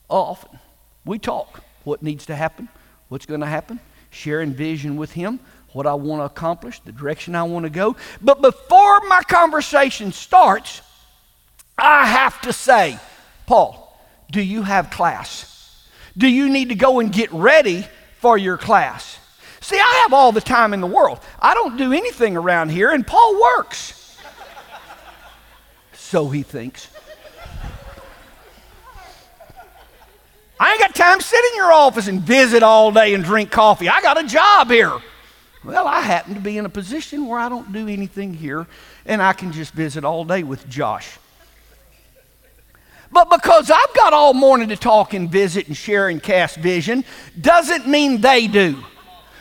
often. 0.10 0.60
We 1.06 1.20
talk 1.20 1.64
what 1.84 2.02
needs 2.02 2.26
to 2.26 2.36
happen, 2.36 2.70
what's 3.08 3.28
going 3.28 3.40
to 3.42 3.46
happen, 3.46 3.80
sharing 4.10 4.54
vision 4.54 4.98
with 4.98 5.12
him, 5.12 5.40
what 5.74 5.86
I 5.86 5.94
want 5.94 6.22
to 6.22 6.26
accomplish, 6.26 6.80
the 6.80 6.92
direction 6.92 7.36
I 7.36 7.44
want 7.44 7.66
to 7.66 7.70
go. 7.70 7.96
But 8.22 8.42
before 8.42 9.02
my 9.08 9.22
conversation 9.28 10.12
starts, 10.12 10.82
I 11.78 12.08
have 12.08 12.42
to 12.42 12.52
say, 12.52 13.00
Paul, 13.46 13.86
do 14.32 14.42
you 14.42 14.64
have 14.64 14.90
class? 14.90 15.86
Do 16.18 16.28
you 16.28 16.50
need 16.50 16.70
to 16.70 16.76
go 16.76 17.00
and 17.00 17.12
get 17.12 17.32
ready 17.32 17.88
for 18.18 18.38
your 18.38 18.58
class? 18.58 19.20
See, 19.70 19.78
I 19.78 20.02
have 20.02 20.14
all 20.14 20.32
the 20.32 20.42
time 20.42 20.74
in 20.74 20.82
the 20.82 20.88
world. 20.88 21.20
I 21.40 21.54
don't 21.54 21.78
do 21.78 21.94
anything 21.94 22.36
around 22.36 22.70
here, 22.70 22.90
and 22.90 23.06
Paul 23.06 23.40
works. 23.40 24.18
so 25.94 26.28
he 26.30 26.42
thinks. 26.42 26.88
I 30.60 30.72
ain't 30.72 30.80
got 30.80 30.96
time 30.96 31.20
to 31.20 31.24
sit 31.24 31.40
in 31.52 31.56
your 31.58 31.72
office 31.72 32.08
and 32.08 32.20
visit 32.20 32.64
all 32.64 32.92
day 32.92 33.14
and 33.14 33.24
drink 33.24 33.52
coffee. 33.52 33.88
I 33.88 34.02
got 34.02 34.20
a 34.20 34.28
job 34.28 34.72
here. 34.72 34.98
Well, 35.64 35.86
I 35.86 36.02
happen 36.02 36.34
to 36.34 36.40
be 36.40 36.58
in 36.58 36.66
a 36.66 36.70
position 36.70 37.28
where 37.28 37.40
I 37.40 37.48
don't 37.48 37.72
do 37.72 37.88
anything 37.88 38.34
here, 38.34 38.66
and 39.06 39.22
I 39.22 39.34
can 39.34 39.52
just 39.52 39.74
visit 39.74 40.04
all 40.04 40.26
day 40.26 40.42
with 40.42 40.68
Josh. 40.68 41.20
But 43.12 43.30
because 43.30 43.70
I've 43.70 43.96
got 43.96 44.14
all 44.14 44.34
morning 44.34 44.70
to 44.70 44.76
talk 44.76 45.14
and 45.14 45.30
visit 45.30 45.68
and 45.68 45.78
share 45.78 46.10
and 46.10 46.24
cast 46.24 46.58
vision, 46.58 47.06
doesn't 47.40 47.88
mean 47.88 48.22
they 48.22 48.48
do. 48.48 48.84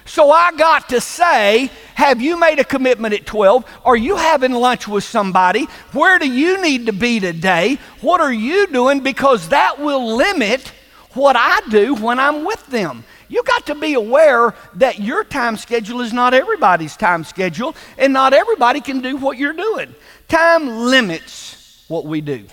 So 0.08 0.30
I 0.30 0.52
got 0.52 0.88
to 0.88 1.02
say, 1.02 1.70
have 1.94 2.22
you 2.22 2.40
made 2.40 2.58
a 2.58 2.64
commitment 2.64 3.12
at 3.12 3.26
12? 3.26 3.62
Are 3.84 3.96
you 3.96 4.16
having 4.16 4.52
lunch 4.52 4.88
with 4.88 5.04
somebody? 5.04 5.64
Where 5.92 6.18
do 6.18 6.26
you 6.26 6.62
need 6.62 6.86
to 6.86 6.94
be 6.94 7.20
today? 7.20 7.78
What 8.00 8.22
are 8.22 8.32
you 8.32 8.66
doing? 8.68 9.00
Because 9.00 9.50
that 9.50 9.78
will 9.78 10.16
limit 10.16 10.72
what 11.12 11.36
I 11.36 11.60
do 11.68 11.94
when 11.94 12.18
I'm 12.18 12.46
with 12.46 12.66
them. 12.68 13.04
You 13.28 13.42
got 13.42 13.66
to 13.66 13.74
be 13.74 13.92
aware 13.92 14.54
that 14.76 14.98
your 14.98 15.24
time 15.24 15.58
schedule 15.58 16.00
is 16.00 16.14
not 16.14 16.32
everybody's 16.32 16.96
time 16.96 17.22
schedule, 17.22 17.76
and 17.98 18.10
not 18.14 18.32
everybody 18.32 18.80
can 18.80 19.02
do 19.02 19.18
what 19.18 19.36
you're 19.36 19.52
doing. 19.52 19.94
Time 20.28 20.68
limits 20.68 21.84
what 21.88 22.06
we 22.06 22.22
do. 22.22 22.46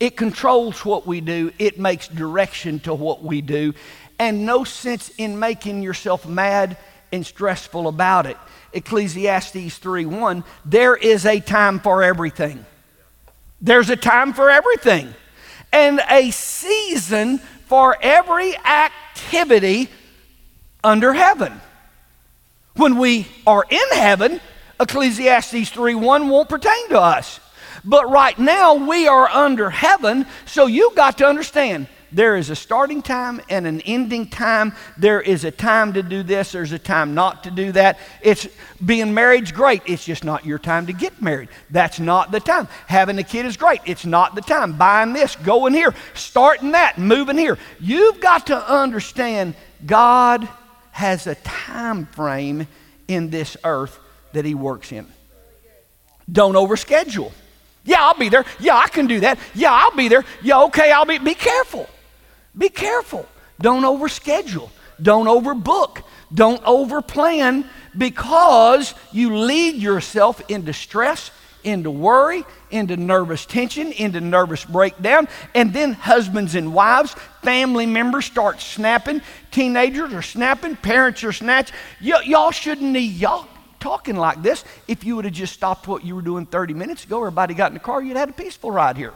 It 0.00 0.16
controls 0.16 0.84
what 0.84 1.06
we 1.06 1.20
do. 1.20 1.52
It 1.58 1.78
makes 1.78 2.08
direction 2.08 2.80
to 2.80 2.94
what 2.94 3.22
we 3.22 3.42
do 3.42 3.74
and 4.20 4.44
no 4.44 4.64
sense 4.64 5.10
in 5.16 5.38
making 5.38 5.82
yourself 5.82 6.28
mad 6.28 6.76
and 7.10 7.24
stressful 7.24 7.88
about 7.88 8.26
it. 8.26 8.36
Ecclesiastes 8.74 9.78
3:1 9.78 10.44
There 10.64 10.94
is 10.94 11.24
a 11.24 11.40
time 11.40 11.80
for 11.80 12.02
everything. 12.02 12.66
There's 13.62 13.88
a 13.88 13.96
time 13.96 14.34
for 14.34 14.50
everything. 14.50 15.14
And 15.72 16.02
a 16.10 16.30
season 16.32 17.38
for 17.66 17.96
every 18.02 18.56
activity 18.58 19.88
under 20.84 21.14
heaven. 21.14 21.58
When 22.74 22.98
we 22.98 23.26
are 23.46 23.64
in 23.70 23.88
heaven, 23.92 24.40
Ecclesiastes 24.78 25.70
3:1 25.70 26.28
won't 26.28 26.50
pertain 26.50 26.88
to 26.90 27.00
us. 27.00 27.40
But 27.84 28.10
right 28.10 28.38
now 28.38 28.74
we 28.74 29.08
are 29.08 29.30
under 29.30 29.70
heaven, 29.70 30.26
so 30.44 30.66
you've 30.66 30.94
got 30.94 31.16
to 31.18 31.26
understand 31.26 31.86
there 32.12 32.36
is 32.36 32.50
a 32.50 32.56
starting 32.56 33.02
time 33.02 33.40
and 33.48 33.66
an 33.66 33.80
ending 33.82 34.28
time. 34.28 34.74
There 34.96 35.20
is 35.20 35.44
a 35.44 35.50
time 35.50 35.92
to 35.94 36.02
do 36.02 36.22
this, 36.22 36.52
there's 36.52 36.72
a 36.72 36.78
time 36.78 37.14
not 37.14 37.44
to 37.44 37.50
do 37.50 37.72
that. 37.72 37.98
It's 38.20 38.48
being 38.84 39.14
married's 39.14 39.52
great. 39.52 39.82
It's 39.86 40.04
just 40.04 40.24
not 40.24 40.44
your 40.44 40.58
time 40.58 40.86
to 40.86 40.92
get 40.92 41.20
married. 41.22 41.48
That's 41.70 42.00
not 42.00 42.30
the 42.30 42.40
time. 42.40 42.68
Having 42.86 43.18
a 43.18 43.22
kid 43.22 43.46
is 43.46 43.56
great. 43.56 43.80
It's 43.86 44.06
not 44.06 44.34
the 44.34 44.40
time. 44.40 44.76
Buying 44.76 45.12
this, 45.12 45.36
going 45.36 45.74
here, 45.74 45.94
starting 46.14 46.72
that, 46.72 46.98
moving 46.98 47.38
here. 47.38 47.58
You've 47.78 48.20
got 48.20 48.48
to 48.48 48.56
understand 48.56 49.54
God 49.86 50.48
has 50.92 51.26
a 51.26 51.34
time 51.36 52.06
frame 52.06 52.66
in 53.08 53.30
this 53.30 53.56
earth 53.64 53.98
that 54.32 54.44
he 54.44 54.54
works 54.54 54.92
in. 54.92 55.06
Don't 56.30 56.54
overschedule. 56.54 57.32
Yeah, 57.84 58.04
I'll 58.04 58.14
be 58.14 58.28
there. 58.28 58.44
Yeah, 58.58 58.76
I 58.76 58.88
can 58.88 59.06
do 59.06 59.20
that. 59.20 59.38
Yeah, 59.54 59.72
I'll 59.72 59.96
be 59.96 60.08
there. 60.08 60.24
Yeah, 60.42 60.62
okay, 60.64 60.92
I'll 60.92 61.06
be. 61.06 61.18
Be 61.18 61.34
careful. 61.34 61.88
Be 62.56 62.68
careful. 62.68 63.26
Don't 63.60 63.82
overschedule. 63.82 64.70
Don't 65.00 65.26
overbook. 65.26 66.02
Don't 66.32 66.62
overplan 66.62 67.66
because 67.96 68.94
you 69.12 69.36
lead 69.36 69.76
yourself 69.76 70.42
into 70.48 70.72
stress, 70.72 71.30
into 71.64 71.90
worry, 71.90 72.44
into 72.70 72.96
nervous 72.96 73.44
tension, 73.46 73.92
into 73.92 74.20
nervous 74.20 74.64
breakdown. 74.64 75.28
And 75.54 75.72
then 75.72 75.92
husbands 75.92 76.54
and 76.54 76.72
wives, 76.72 77.14
family 77.42 77.86
members 77.86 78.26
start 78.26 78.60
snapping. 78.60 79.22
Teenagers 79.50 80.12
are 80.12 80.22
snapping. 80.22 80.76
Parents 80.76 81.24
are 81.24 81.32
snatching. 81.32 81.74
Y- 82.02 82.22
y'all 82.26 82.50
shouldn't 82.50 82.92
need 82.92 83.14
y'all 83.16 83.46
talking 83.80 84.16
like 84.16 84.42
this. 84.42 84.64
If 84.86 85.04
you 85.04 85.16
would 85.16 85.24
have 85.24 85.34
just 85.34 85.54
stopped 85.54 85.88
what 85.88 86.04
you 86.04 86.14
were 86.14 86.22
doing 86.22 86.46
30 86.46 86.74
minutes 86.74 87.04
ago, 87.04 87.18
everybody 87.18 87.54
got 87.54 87.70
in 87.70 87.74
the 87.74 87.80
car, 87.80 88.02
you'd 88.02 88.16
had 88.16 88.28
a 88.28 88.34
peaceful 88.34 88.70
ride 88.70 88.96
here. 88.96 89.14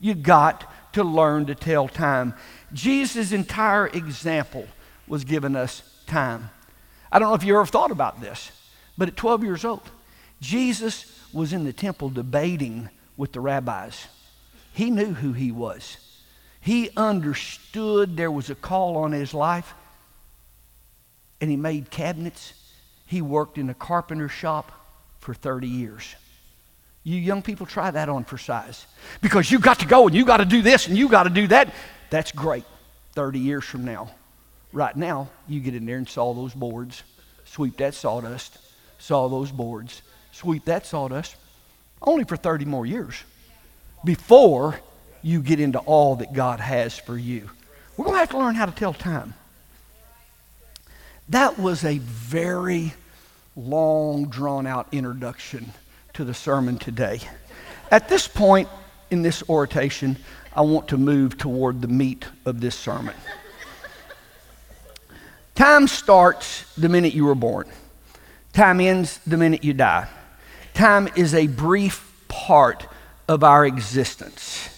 You 0.00 0.14
got 0.14 0.70
to 0.92 1.04
learn 1.04 1.46
to 1.46 1.54
tell 1.54 1.88
time. 1.88 2.34
Jesus' 2.72 3.32
entire 3.32 3.86
example 3.88 4.66
was 5.06 5.24
giving 5.24 5.56
us 5.56 5.82
time. 6.06 6.50
I 7.10 7.18
don't 7.18 7.28
know 7.28 7.34
if 7.34 7.44
you 7.44 7.54
ever 7.56 7.66
thought 7.66 7.90
about 7.90 8.20
this, 8.20 8.52
but 8.96 9.08
at 9.08 9.16
12 9.16 9.44
years 9.44 9.64
old, 9.64 9.90
Jesus 10.40 11.26
was 11.32 11.52
in 11.52 11.64
the 11.64 11.72
temple 11.72 12.10
debating 12.10 12.90
with 13.16 13.32
the 13.32 13.40
rabbis. 13.40 14.06
He 14.72 14.90
knew 14.90 15.14
who 15.14 15.32
he 15.32 15.50
was. 15.50 15.96
He 16.60 16.90
understood 16.96 18.16
there 18.16 18.30
was 18.30 18.50
a 18.50 18.54
call 18.54 18.96
on 18.96 19.12
his 19.12 19.32
life, 19.32 19.74
and 21.40 21.50
he 21.50 21.56
made 21.56 21.90
cabinets 21.90 22.52
he 23.08 23.22
worked 23.22 23.56
in 23.56 23.70
a 23.70 23.74
carpenter 23.74 24.28
shop 24.28 24.70
for 25.18 25.32
30 25.32 25.66
years. 25.66 26.14
You 27.08 27.16
young 27.16 27.40
people, 27.40 27.64
try 27.64 27.90
that 27.90 28.10
on 28.10 28.24
for 28.24 28.36
size. 28.36 28.84
Because 29.22 29.50
you 29.50 29.58
got 29.58 29.78
to 29.78 29.86
go 29.86 30.06
and 30.06 30.14
you 30.14 30.26
got 30.26 30.36
to 30.38 30.44
do 30.44 30.60
this 30.60 30.88
and 30.88 30.98
you 30.98 31.08
got 31.08 31.22
to 31.22 31.30
do 31.30 31.46
that. 31.46 31.72
That's 32.10 32.32
great 32.32 32.64
30 33.12 33.38
years 33.38 33.64
from 33.64 33.86
now. 33.86 34.10
Right 34.74 34.94
now, 34.94 35.30
you 35.48 35.60
get 35.60 35.74
in 35.74 35.86
there 35.86 35.96
and 35.96 36.06
saw 36.06 36.34
those 36.34 36.52
boards, 36.52 37.02
sweep 37.46 37.78
that 37.78 37.94
sawdust, 37.94 38.58
saw 38.98 39.26
those 39.28 39.50
boards, 39.50 40.02
sweep 40.32 40.66
that 40.66 40.84
sawdust, 40.84 41.36
only 42.02 42.24
for 42.24 42.36
30 42.36 42.66
more 42.66 42.84
years 42.84 43.14
before 44.04 44.78
you 45.22 45.40
get 45.40 45.60
into 45.60 45.78
all 45.78 46.16
that 46.16 46.34
God 46.34 46.60
has 46.60 46.98
for 46.98 47.16
you. 47.16 47.48
We're 47.96 48.04
going 48.04 48.16
to 48.16 48.20
have 48.20 48.30
to 48.30 48.38
learn 48.38 48.54
how 48.54 48.66
to 48.66 48.72
tell 48.72 48.92
time. 48.92 49.32
That 51.30 51.58
was 51.58 51.84
a 51.84 51.96
very 51.96 52.92
long, 53.56 54.28
drawn 54.28 54.66
out 54.66 54.88
introduction 54.92 55.72
to 56.18 56.24
the 56.24 56.34
sermon 56.34 56.76
today. 56.76 57.20
At 57.92 58.08
this 58.08 58.26
point 58.26 58.68
in 59.08 59.22
this 59.22 59.40
oration, 59.48 60.16
I 60.52 60.62
want 60.62 60.88
to 60.88 60.96
move 60.96 61.38
toward 61.38 61.80
the 61.80 61.86
meat 61.86 62.24
of 62.44 62.60
this 62.60 62.74
sermon. 62.74 63.14
Time 65.54 65.86
starts 65.86 66.64
the 66.74 66.88
minute 66.88 67.14
you 67.14 67.24
were 67.24 67.36
born, 67.36 67.68
time 68.52 68.80
ends 68.80 69.20
the 69.28 69.36
minute 69.36 69.62
you 69.62 69.74
die. 69.74 70.08
Time 70.74 71.08
is 71.14 71.34
a 71.34 71.46
brief 71.46 72.12
part 72.26 72.88
of 73.28 73.44
our 73.44 73.64
existence. 73.64 74.70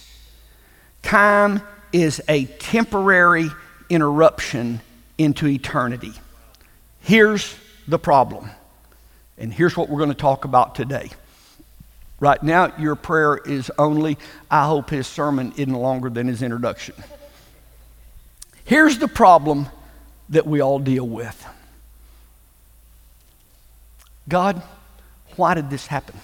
Time 1.01 1.59
is 1.91 2.21
a 2.29 2.45
temporary 2.45 3.49
interruption 3.89 4.79
into 5.17 5.47
eternity. 5.47 6.13
Here's 6.99 7.55
the 7.87 7.97
problem, 7.97 8.47
and 9.39 9.51
here's 9.51 9.75
what 9.75 9.89
we're 9.89 9.97
going 9.97 10.09
to 10.09 10.15
talk 10.15 10.45
about 10.45 10.75
today. 10.75 11.09
Right 12.21 12.41
now, 12.43 12.71
your 12.77 12.95
prayer 12.95 13.35
is 13.35 13.71
only, 13.79 14.15
I 14.49 14.67
hope 14.67 14.91
his 14.91 15.07
sermon 15.07 15.53
isn't 15.57 15.73
longer 15.73 16.07
than 16.07 16.27
his 16.27 16.43
introduction. 16.43 16.93
Here's 18.63 18.99
the 18.99 19.07
problem 19.07 19.67
that 20.29 20.45
we 20.45 20.61
all 20.61 20.77
deal 20.77 21.05
with 21.05 21.45
God, 24.29 24.61
why 25.35 25.55
did 25.55 25.71
this 25.71 25.87
happen? 25.87 26.15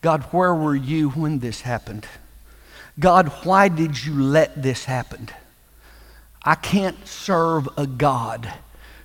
God, 0.00 0.22
where 0.32 0.54
were 0.54 0.74
you 0.74 1.10
when 1.10 1.40
this 1.40 1.60
happened? 1.60 2.06
God, 2.98 3.28
why 3.44 3.68
did 3.68 4.02
you 4.02 4.14
let 4.14 4.62
this 4.62 4.86
happen? 4.86 5.28
I 6.44 6.54
can't 6.54 7.06
serve 7.06 7.68
a 7.76 7.86
God 7.86 8.50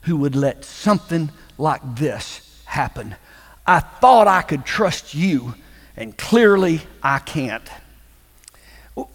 who 0.04 0.16
would 0.16 0.36
let 0.36 0.64
something 0.64 1.30
like 1.58 1.82
this 1.84 2.62
happen. 2.66 3.16
I 3.68 3.82
thought 3.82 4.28
I 4.28 4.42
could 4.42 4.66
trust 4.66 5.14
you, 5.14 5.56
and 5.98 6.18
clearly 6.18 6.82
I 7.04 7.20
can't. 7.20 7.70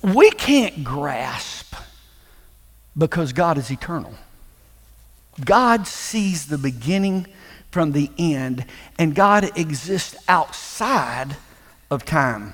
We 0.02 0.30
can't 0.30 0.84
grasp 0.84 1.74
because 2.96 3.32
God 3.32 3.56
is 3.56 3.70
eternal. 3.70 4.14
God 5.42 5.86
sees 5.86 6.46
the 6.46 6.58
beginning 6.58 7.26
from 7.70 7.92
the 7.92 8.10
end, 8.18 8.66
and 8.98 9.14
God 9.14 9.56
exists 9.58 10.14
outside 10.28 11.36
of 11.90 12.04
time. 12.04 12.52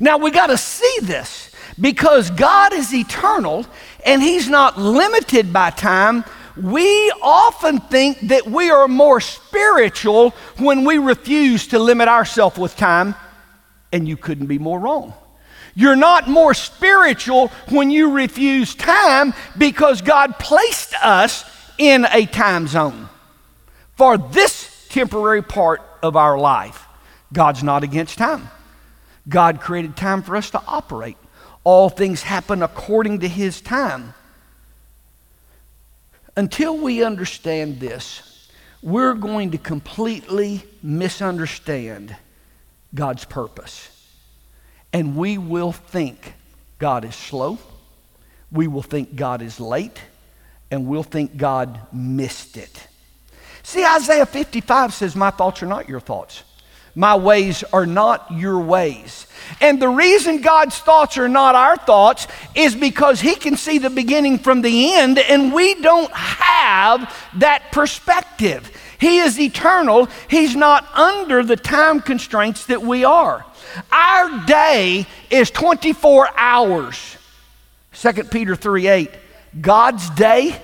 Now 0.00 0.18
we 0.18 0.32
got 0.32 0.48
to 0.48 0.58
see 0.58 0.98
this 1.02 1.50
because 1.80 2.30
God 2.30 2.72
is 2.72 2.92
eternal 2.92 3.66
and 4.04 4.22
He's 4.22 4.48
not 4.48 4.78
limited 4.78 5.52
by 5.52 5.70
time 5.70 6.24
we 6.56 7.12
often 7.22 7.80
think 7.80 8.20
that 8.28 8.46
we 8.46 8.70
are 8.70 8.88
more 8.88 9.20
spiritual 9.20 10.30
when 10.58 10.84
we 10.84 10.98
refuse 10.98 11.68
to 11.68 11.78
limit 11.78 12.08
ourselves 12.08 12.58
with 12.58 12.76
time, 12.76 13.14
and 13.92 14.06
you 14.06 14.16
couldn't 14.16 14.46
be 14.46 14.58
more 14.58 14.78
wrong. 14.78 15.14
You're 15.74 15.96
not 15.96 16.28
more 16.28 16.54
spiritual 16.54 17.48
when 17.68 17.90
you 17.90 18.12
refuse 18.12 18.74
time 18.74 19.34
because 19.58 20.02
God 20.02 20.38
placed 20.38 20.94
us 21.02 21.44
in 21.78 22.06
a 22.12 22.26
time 22.26 22.68
zone 22.68 23.08
for 23.96 24.16
this 24.16 24.86
temporary 24.88 25.42
part 25.42 25.82
of 26.02 26.14
our 26.14 26.38
life. 26.38 26.86
God's 27.32 27.64
not 27.64 27.82
against 27.82 28.18
time. 28.18 28.48
God 29.28 29.60
created 29.60 29.96
time 29.96 30.22
for 30.22 30.36
us 30.36 30.50
to 30.50 30.62
operate. 30.68 31.16
All 31.64 31.88
things 31.88 32.22
happen 32.22 32.62
according 32.62 33.20
to 33.20 33.28
His 33.28 33.60
time. 33.60 34.14
Until 36.36 36.76
we 36.76 37.04
understand 37.04 37.80
this, 37.80 38.48
we're 38.82 39.14
going 39.14 39.52
to 39.52 39.58
completely 39.58 40.64
misunderstand 40.82 42.14
God's 42.94 43.24
purpose. 43.24 43.90
And 44.92 45.16
we 45.16 45.38
will 45.38 45.72
think 45.72 46.34
God 46.78 47.04
is 47.04 47.14
slow, 47.14 47.58
we 48.50 48.68
will 48.68 48.82
think 48.82 49.16
God 49.16 49.42
is 49.42 49.58
late, 49.58 50.00
and 50.70 50.86
we'll 50.86 51.02
think 51.02 51.36
God 51.36 51.80
missed 51.92 52.56
it. 52.56 52.88
See, 53.62 53.84
Isaiah 53.84 54.26
55 54.26 54.92
says, 54.92 55.16
My 55.16 55.30
thoughts 55.30 55.62
are 55.62 55.66
not 55.66 55.88
your 55.88 56.00
thoughts. 56.00 56.42
My 56.94 57.16
ways 57.16 57.64
are 57.72 57.86
not 57.86 58.30
your 58.30 58.58
ways. 58.60 59.26
And 59.60 59.82
the 59.82 59.88
reason 59.88 60.40
God's 60.40 60.78
thoughts 60.78 61.18
are 61.18 61.28
not 61.28 61.54
our 61.54 61.76
thoughts 61.76 62.28
is 62.54 62.74
because 62.74 63.20
He 63.20 63.34
can 63.34 63.56
see 63.56 63.78
the 63.78 63.90
beginning 63.90 64.38
from 64.38 64.62
the 64.62 64.94
end, 64.94 65.18
and 65.18 65.52
we 65.52 65.74
don't 65.82 66.12
have 66.12 67.12
that 67.36 67.72
perspective. 67.72 68.70
He 68.98 69.18
is 69.18 69.38
eternal, 69.40 70.08
He's 70.30 70.54
not 70.54 70.86
under 70.94 71.42
the 71.42 71.56
time 71.56 72.00
constraints 72.00 72.66
that 72.66 72.82
we 72.82 73.04
are. 73.04 73.44
Our 73.90 74.46
day 74.46 75.06
is 75.30 75.50
24 75.50 76.28
hours. 76.36 77.16
2 77.92 78.12
Peter 78.24 78.54
3 78.54 78.86
8. 78.86 79.10
God's 79.60 80.10
day 80.10 80.60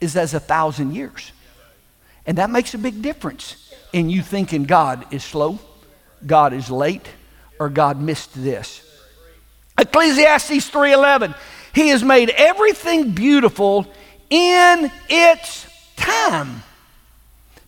is 0.00 0.16
as 0.16 0.32
a 0.32 0.40
thousand 0.40 0.94
years. 0.94 1.32
And 2.26 2.38
that 2.38 2.50
makes 2.50 2.74
a 2.74 2.78
big 2.78 3.02
difference 3.02 3.67
in 3.92 4.10
you 4.10 4.22
thinking 4.22 4.64
God 4.64 5.06
is 5.12 5.24
slow, 5.24 5.58
God 6.26 6.52
is 6.52 6.70
late, 6.70 7.06
or 7.58 7.68
God 7.68 8.00
missed 8.00 8.34
this. 8.34 8.82
Ecclesiastes 9.78 10.70
3:11 10.70 11.34
He 11.72 11.88
has 11.88 12.02
made 12.02 12.30
everything 12.30 13.12
beautiful 13.12 13.86
in 14.30 14.90
its 15.08 15.66
time. 15.96 16.62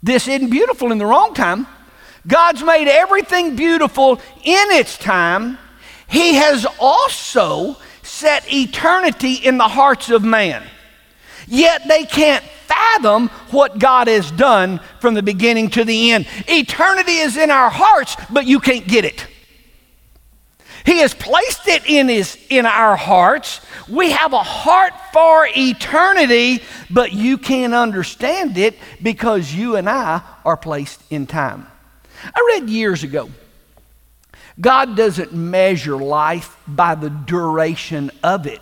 This 0.02 0.28
isn't 0.28 0.50
beautiful 0.50 0.92
in 0.92 0.98
the 0.98 1.06
wrong 1.06 1.34
time. 1.34 1.66
God's 2.26 2.62
made 2.62 2.88
everything 2.88 3.56
beautiful 3.56 4.20
in 4.42 4.70
its 4.72 4.98
time. 4.98 5.58
He 6.08 6.34
has 6.34 6.66
also 6.78 7.76
set 8.02 8.52
eternity 8.52 9.34
in 9.34 9.58
the 9.58 9.68
hearts 9.68 10.10
of 10.10 10.24
man. 10.24 10.62
Yet 11.50 11.86
they 11.86 12.04
can't 12.04 12.42
fathom 12.66 13.28
what 13.50 13.78
God 13.78 14.08
has 14.08 14.30
done 14.30 14.80
from 15.00 15.12
the 15.12 15.22
beginning 15.22 15.68
to 15.70 15.84
the 15.84 16.12
end. 16.12 16.26
Eternity 16.48 17.16
is 17.16 17.36
in 17.36 17.50
our 17.50 17.68
hearts, 17.68 18.16
but 18.30 18.46
you 18.46 18.60
can't 18.60 18.86
get 18.86 19.04
it. 19.04 19.26
He 20.86 20.98
has 20.98 21.12
placed 21.12 21.68
it 21.68 21.84
in, 21.86 22.08
his, 22.08 22.38
in 22.48 22.64
our 22.64 22.96
hearts. 22.96 23.60
We 23.88 24.12
have 24.12 24.32
a 24.32 24.42
heart 24.42 24.94
for 25.12 25.46
eternity, 25.54 26.62
but 26.88 27.12
you 27.12 27.36
can't 27.36 27.74
understand 27.74 28.56
it 28.56 28.78
because 29.02 29.52
you 29.52 29.76
and 29.76 29.90
I 29.90 30.22
are 30.44 30.56
placed 30.56 31.02
in 31.10 31.26
time. 31.26 31.66
I 32.24 32.58
read 32.58 32.70
years 32.70 33.02
ago 33.02 33.28
God 34.60 34.96
doesn't 34.96 35.32
measure 35.32 35.96
life 35.96 36.56
by 36.66 36.94
the 36.94 37.10
duration 37.10 38.10
of 38.22 38.46
it, 38.46 38.60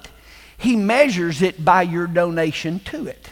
He 0.58 0.76
measures 0.76 1.40
it 1.40 1.64
by 1.64 1.82
your 1.82 2.06
donation 2.06 2.80
to 2.80 3.06
it. 3.06 3.30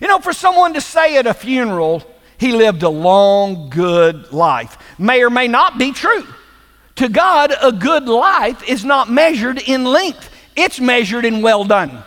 You 0.00 0.06
know, 0.06 0.20
for 0.20 0.32
someone 0.32 0.74
to 0.74 0.80
say 0.80 1.16
at 1.16 1.26
a 1.26 1.34
funeral, 1.34 2.04
he 2.38 2.52
lived 2.52 2.82
a 2.82 2.88
long, 2.88 3.70
good 3.70 4.32
life, 4.32 4.78
may 4.98 5.22
or 5.22 5.30
may 5.30 5.48
not 5.48 5.78
be 5.78 5.92
true. 5.92 6.26
To 6.96 7.08
God, 7.08 7.54
a 7.60 7.72
good 7.72 8.04
life 8.04 8.62
is 8.68 8.84
not 8.84 9.10
measured 9.10 9.58
in 9.58 9.84
length, 9.84 10.30
it's 10.54 10.78
measured 10.78 11.24
in 11.24 11.40
well 11.40 11.64
done. 11.64 12.02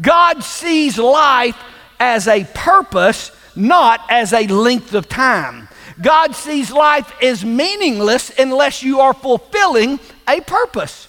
God 0.00 0.44
sees 0.44 0.96
life 0.96 1.56
as 1.98 2.28
a 2.28 2.44
purpose, 2.54 3.32
not 3.56 4.00
as 4.08 4.32
a 4.32 4.46
length 4.46 4.94
of 4.94 5.08
time. 5.08 5.68
God 6.00 6.34
sees 6.34 6.70
life 6.70 7.12
as 7.22 7.44
meaningless 7.44 8.30
unless 8.38 8.82
you 8.82 9.00
are 9.00 9.14
fulfilling 9.14 9.98
a 10.28 10.40
purpose. 10.42 11.05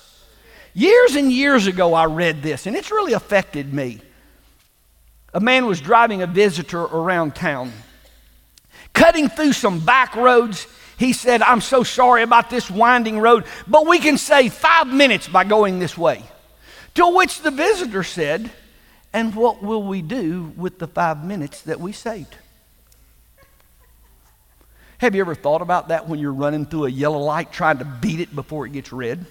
Years 0.78 1.16
and 1.16 1.34
years 1.34 1.66
ago, 1.66 1.96
I 1.96 2.06
read 2.06 2.44
this, 2.44 2.68
and 2.68 2.76
it's 2.76 2.92
really 2.92 3.14
affected 3.14 3.74
me. 3.74 4.00
A 5.34 5.40
man 5.40 5.66
was 5.66 5.82
driving 5.82 6.22
a 6.22 6.28
visitor 6.28 6.84
around 6.84 7.34
town. 7.34 7.74
Cutting 8.94 9.28
through 9.28 9.54
some 9.54 9.80
back 9.80 10.16
roads, 10.16 10.68
he 11.00 11.14
said, 11.14 11.42
I'm 11.42 11.62
so 11.62 11.82
sorry 11.82 12.22
about 12.22 12.52
this 12.52 12.70
winding 12.70 13.18
road, 13.18 13.46
but 13.68 13.88
we 13.88 13.98
can 13.98 14.20
save 14.20 14.54
five 14.54 14.86
minutes 14.86 15.28
by 15.28 15.46
going 15.46 15.80
this 15.80 15.98
way. 15.98 16.22
To 16.94 17.08
which 17.08 17.42
the 17.42 17.50
visitor 17.50 18.04
said, 18.04 18.52
And 19.12 19.34
what 19.34 19.64
will 19.64 19.82
we 19.82 20.04
do 20.04 20.54
with 20.56 20.78
the 20.78 20.88
five 20.88 21.26
minutes 21.26 21.64
that 21.64 21.80
we 21.80 21.92
saved? 21.92 22.36
Have 25.00 25.16
you 25.16 25.22
ever 25.22 25.34
thought 25.34 25.64
about 25.64 25.88
that 25.88 26.08
when 26.08 26.20
you're 26.20 26.32
running 26.32 26.68
through 26.68 26.86
a 26.86 26.92
yellow 26.92 27.18
light 27.18 27.52
trying 27.52 27.80
to 27.80 27.86
beat 27.86 28.20
it 28.20 28.36
before 28.36 28.68
it 28.68 28.74
gets 28.74 28.94
red 28.94 29.26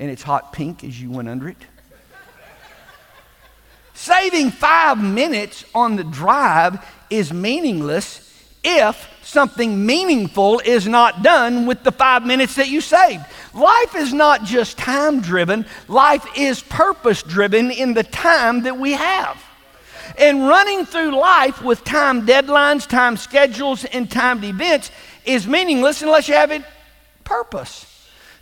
and 0.00 0.10
it's 0.10 0.22
hot 0.22 0.52
pink 0.52 0.82
as 0.82 1.00
you 1.00 1.10
went 1.10 1.28
under 1.28 1.48
it? 1.48 1.58
Saving 3.94 4.50
five 4.50 4.96
minutes 4.98 5.64
on 5.74 5.96
the 5.96 6.04
drive 6.04 6.84
is 7.10 7.34
meaningless 7.34 8.26
if 8.64 9.08
something 9.22 9.84
meaningful 9.84 10.60
is 10.60 10.88
not 10.88 11.22
done 11.22 11.66
with 11.66 11.82
the 11.82 11.92
five 11.92 12.24
minutes 12.24 12.54
that 12.54 12.68
you 12.68 12.80
saved. 12.80 13.24
Life 13.52 13.94
is 13.94 14.14
not 14.14 14.42
just 14.42 14.78
time 14.78 15.20
driven, 15.20 15.66
life 15.86 16.26
is 16.34 16.62
purpose 16.62 17.22
driven 17.22 17.70
in 17.70 17.92
the 17.92 18.02
time 18.02 18.62
that 18.62 18.78
we 18.78 18.92
have. 18.92 19.42
And 20.18 20.48
running 20.48 20.86
through 20.86 21.18
life 21.18 21.62
with 21.62 21.84
time 21.84 22.26
deadlines, 22.26 22.88
time 22.88 23.18
schedules, 23.18 23.84
and 23.84 24.10
timed 24.10 24.44
events 24.44 24.90
is 25.26 25.46
meaningless 25.46 26.00
unless 26.00 26.26
you 26.26 26.34
have 26.34 26.50
a 26.50 26.64
purpose. 27.24 27.89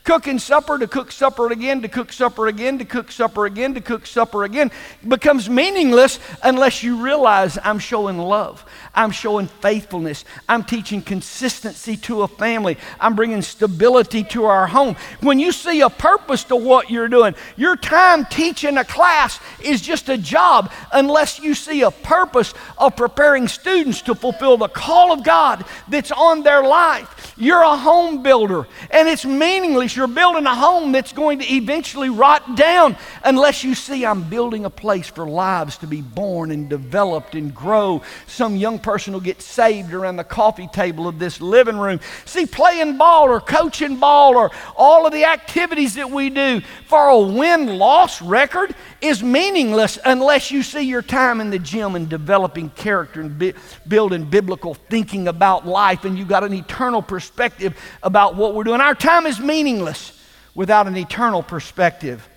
Cooking 0.08 0.38
supper 0.38 0.78
to 0.78 0.88
cook 0.88 1.12
supper 1.12 1.52
again, 1.52 1.82
to 1.82 1.88
cook 1.88 2.14
supper 2.14 2.46
again, 2.46 2.78
to 2.78 2.86
cook 2.86 3.12
supper 3.12 3.44
again, 3.44 3.74
to 3.74 3.82
cook 3.82 4.06
supper 4.06 4.44
again 4.44 4.70
becomes 5.06 5.50
meaningless 5.50 6.18
unless 6.42 6.82
you 6.82 7.04
realize 7.04 7.58
I'm 7.62 7.78
showing 7.78 8.16
love. 8.16 8.64
I'm 8.98 9.12
showing 9.12 9.46
faithfulness. 9.46 10.24
I'm 10.48 10.64
teaching 10.64 11.02
consistency 11.02 11.96
to 11.98 12.22
a 12.22 12.28
family. 12.28 12.76
I'm 12.98 13.14
bringing 13.14 13.42
stability 13.42 14.24
to 14.24 14.46
our 14.46 14.66
home. 14.66 14.96
When 15.20 15.38
you 15.38 15.52
see 15.52 15.82
a 15.82 15.88
purpose 15.88 16.42
to 16.44 16.56
what 16.56 16.90
you're 16.90 17.06
doing, 17.06 17.36
your 17.56 17.76
time 17.76 18.26
teaching 18.26 18.76
a 18.76 18.84
class 18.84 19.38
is 19.62 19.82
just 19.82 20.08
a 20.08 20.18
job 20.18 20.72
unless 20.92 21.38
you 21.38 21.54
see 21.54 21.82
a 21.82 21.92
purpose 21.92 22.52
of 22.76 22.96
preparing 22.96 23.46
students 23.46 24.02
to 24.02 24.16
fulfill 24.16 24.56
the 24.56 24.66
call 24.66 25.12
of 25.12 25.22
God 25.22 25.64
that's 25.88 26.10
on 26.10 26.42
their 26.42 26.64
life. 26.64 27.36
You're 27.36 27.62
a 27.62 27.76
home 27.76 28.24
builder, 28.24 28.66
and 28.90 29.06
it's 29.06 29.24
meaningless. 29.24 29.94
You're 29.94 30.08
building 30.08 30.44
a 30.44 30.56
home 30.56 30.90
that's 30.90 31.12
going 31.12 31.38
to 31.38 31.54
eventually 31.54 32.10
rot 32.10 32.56
down 32.56 32.96
unless 33.22 33.62
you 33.62 33.76
see 33.76 34.04
I'm 34.04 34.28
building 34.28 34.64
a 34.64 34.70
place 34.70 35.06
for 35.06 35.24
lives 35.24 35.78
to 35.78 35.86
be 35.86 36.00
born 36.00 36.50
and 36.50 36.68
developed 36.68 37.36
and 37.36 37.54
grow. 37.54 38.02
Some 38.26 38.56
young 38.56 38.80
person 38.80 38.87
will 38.88 39.20
get 39.20 39.42
saved 39.42 39.92
around 39.92 40.16
the 40.16 40.24
coffee 40.24 40.66
table 40.68 41.06
of 41.06 41.18
this 41.18 41.40
living 41.40 41.78
room. 41.78 42.00
See, 42.24 42.46
playing 42.46 42.96
ball 42.96 43.28
or 43.28 43.40
coaching 43.40 43.96
ball 43.96 44.36
or 44.36 44.50
all 44.76 45.06
of 45.06 45.12
the 45.12 45.24
activities 45.24 45.94
that 45.94 46.10
we 46.10 46.30
do 46.30 46.60
for 46.86 47.08
a 47.08 47.18
win 47.18 47.78
loss 47.78 48.22
record 48.22 48.74
is 49.00 49.22
meaningless 49.22 49.98
unless 50.04 50.50
you 50.50 50.62
see 50.62 50.82
your 50.82 51.02
time 51.02 51.40
in 51.40 51.50
the 51.50 51.58
gym 51.58 51.94
and 51.94 52.08
developing 52.08 52.70
character 52.70 53.20
and 53.20 53.38
bi- 53.38 53.54
building 53.86 54.24
biblical 54.24 54.74
thinking 54.74 55.28
about 55.28 55.66
life 55.66 56.04
and 56.04 56.18
you 56.18 56.24
got 56.24 56.42
an 56.42 56.54
eternal 56.54 57.02
perspective 57.02 57.76
about 58.02 58.34
what 58.36 58.54
we're 58.54 58.64
doing. 58.64 58.80
Our 58.80 58.94
time 58.94 59.26
is 59.26 59.38
meaningless 59.38 60.18
without 60.54 60.86
an 60.86 60.96
eternal 60.96 61.42
perspective. 61.42 62.28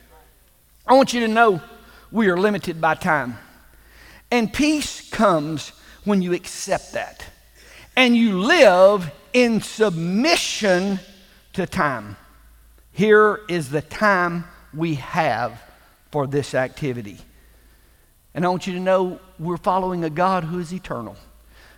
I 0.85 0.93
want 0.93 1.13
you 1.13 1.21
to 1.21 1.27
know 1.27 1.61
we 2.11 2.27
are 2.29 2.37
limited 2.37 2.81
by 2.81 2.95
time. 2.95 3.37
And 4.29 4.51
peace 4.51 5.09
comes 5.09 5.73
when 6.03 6.21
you 6.21 6.33
accept 6.33 6.93
that 6.93 7.25
and 7.95 8.15
you 8.15 8.39
live 8.39 9.11
in 9.33 9.61
submission 9.61 10.99
to 11.53 11.65
time. 11.65 12.17
Here 12.91 13.41
is 13.47 13.69
the 13.69 13.81
time 13.81 14.45
we 14.73 14.95
have 14.95 15.61
for 16.11 16.27
this 16.27 16.53
activity. 16.53 17.17
And 18.33 18.45
I 18.45 18.49
want 18.49 18.67
you 18.67 18.73
to 18.73 18.79
know 18.79 19.19
we're 19.39 19.57
following 19.57 20.03
a 20.03 20.09
God 20.09 20.45
who 20.45 20.59
is 20.59 20.73
eternal, 20.73 21.17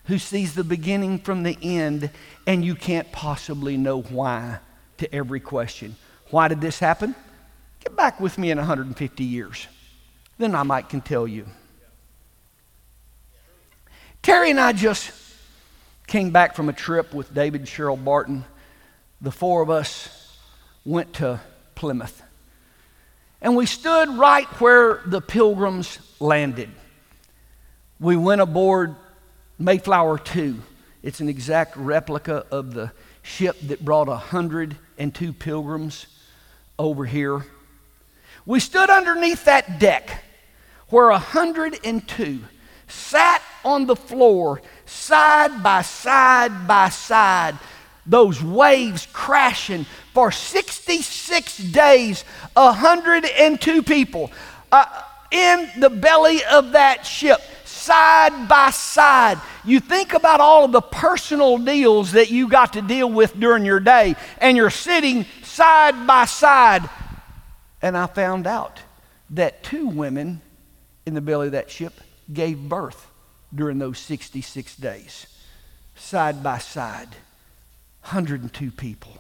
who 0.06 0.18
sees 0.18 0.54
the 0.54 0.64
beginning 0.64 1.20
from 1.20 1.44
the 1.44 1.58
end, 1.62 2.10
and 2.46 2.64
you 2.64 2.76
can't 2.76 3.12
possibly 3.12 3.78
know 3.78 4.02
why 4.02 4.60
to 4.98 5.14
every 5.14 5.40
question. 5.40 5.96
Why 6.30 6.48
did 6.48 6.62
this 6.62 6.80
happen? 6.80 7.16
Get 7.80 7.96
back 7.96 8.20
with 8.20 8.38
me 8.38 8.52
in 8.52 8.58
150 8.58 9.24
years. 9.24 9.68
Then 10.38 10.56
I 10.56 10.64
might 10.64 10.90
can 10.90 11.02
tell 11.02 11.28
you. 11.28 11.46
Terry 14.24 14.52
and 14.52 14.60
I 14.60 14.72
just 14.72 15.12
came 16.08 16.32
back 16.32 16.56
from 16.56 16.70
a 16.70 16.74
trip 16.74 17.14
with 17.14 17.34
David 17.34 17.60
and 17.62 17.70
Cheryl 17.70 18.02
Barton. 18.02 18.46
The 19.20 19.32
four 19.32 19.62
of 19.62 19.70
us 19.70 20.38
went 20.86 21.12
to 21.16 21.42
Plymouth. 21.76 22.24
And 23.42 23.58
we 23.58 23.66
stood 23.66 24.08
right 24.08 24.48
where 24.62 25.02
the 25.06 25.20
pilgrims 25.20 26.00
landed. 26.22 26.70
We 28.00 28.16
went 28.16 28.40
aboard 28.40 28.96
Mayflower 29.60 30.18
2. 30.20 30.58
It's 31.04 31.20
an 31.20 31.28
exact 31.28 31.76
replica 31.76 32.46
of 32.50 32.74
the 32.74 32.94
ship 33.24 33.58
that 33.64 33.84
brought 33.84 34.08
102 34.08 35.34
pilgrims 35.34 36.08
over 36.80 37.06
here. 37.06 37.46
We 38.46 38.62
stood 38.62 38.90
underneath 38.90 39.44
that 39.44 39.80
deck 39.80 40.24
where 40.88 41.10
102 41.10 42.40
sat 42.88 43.43
on 43.64 43.86
the 43.86 43.96
floor, 43.96 44.62
side 44.86 45.64
by 45.64 45.82
side 45.82 46.68
by 46.68 46.90
side, 46.90 47.58
those 48.06 48.44
waves 48.44 49.08
crashing 49.14 49.86
for 50.14 50.32
66 50.32 51.58
days, 51.58 52.24
102 52.54 53.84
people 53.84 54.32
uh, 54.72 54.86
in 55.32 55.70
the 55.80 55.90
belly 55.90 56.44
of 56.46 56.74
that 56.74 57.06
ship, 57.06 57.42
side 57.64 58.48
by 58.48 58.70
side. 58.72 59.40
You 59.64 59.80
think 59.80 60.14
about 60.14 60.40
all 60.40 60.66
of 60.66 60.72
the 60.72 60.82
personal 60.82 61.58
deals 61.58 62.12
that 62.12 62.30
you 62.30 62.50
got 62.50 62.74
to 62.74 62.82
deal 62.82 63.10
with 63.10 63.40
during 63.40 63.66
your 63.66 63.80
day, 63.80 64.16
and 64.40 64.58
you're 64.58 64.70
sitting 64.70 65.26
side 65.44 66.06
by 66.06 66.26
side. 66.26 66.90
And 67.82 67.98
I 67.98 68.08
found 68.08 68.48
out 68.48 68.82
that 69.32 69.64
two 69.64 69.88
women 69.88 70.42
in 71.06 71.14
the 71.14 71.22
belly 71.22 71.48
of 71.48 71.54
that 71.54 71.70
ship 71.70 71.94
gave 72.32 72.58
birth 72.58 73.10
during 73.54 73.80
those 73.80 74.00
66 74.00 74.76
days, 74.78 75.28
side 75.96 76.44
by 76.44 76.58
side, 76.58 77.10
102 78.02 78.72
people. 78.72 79.18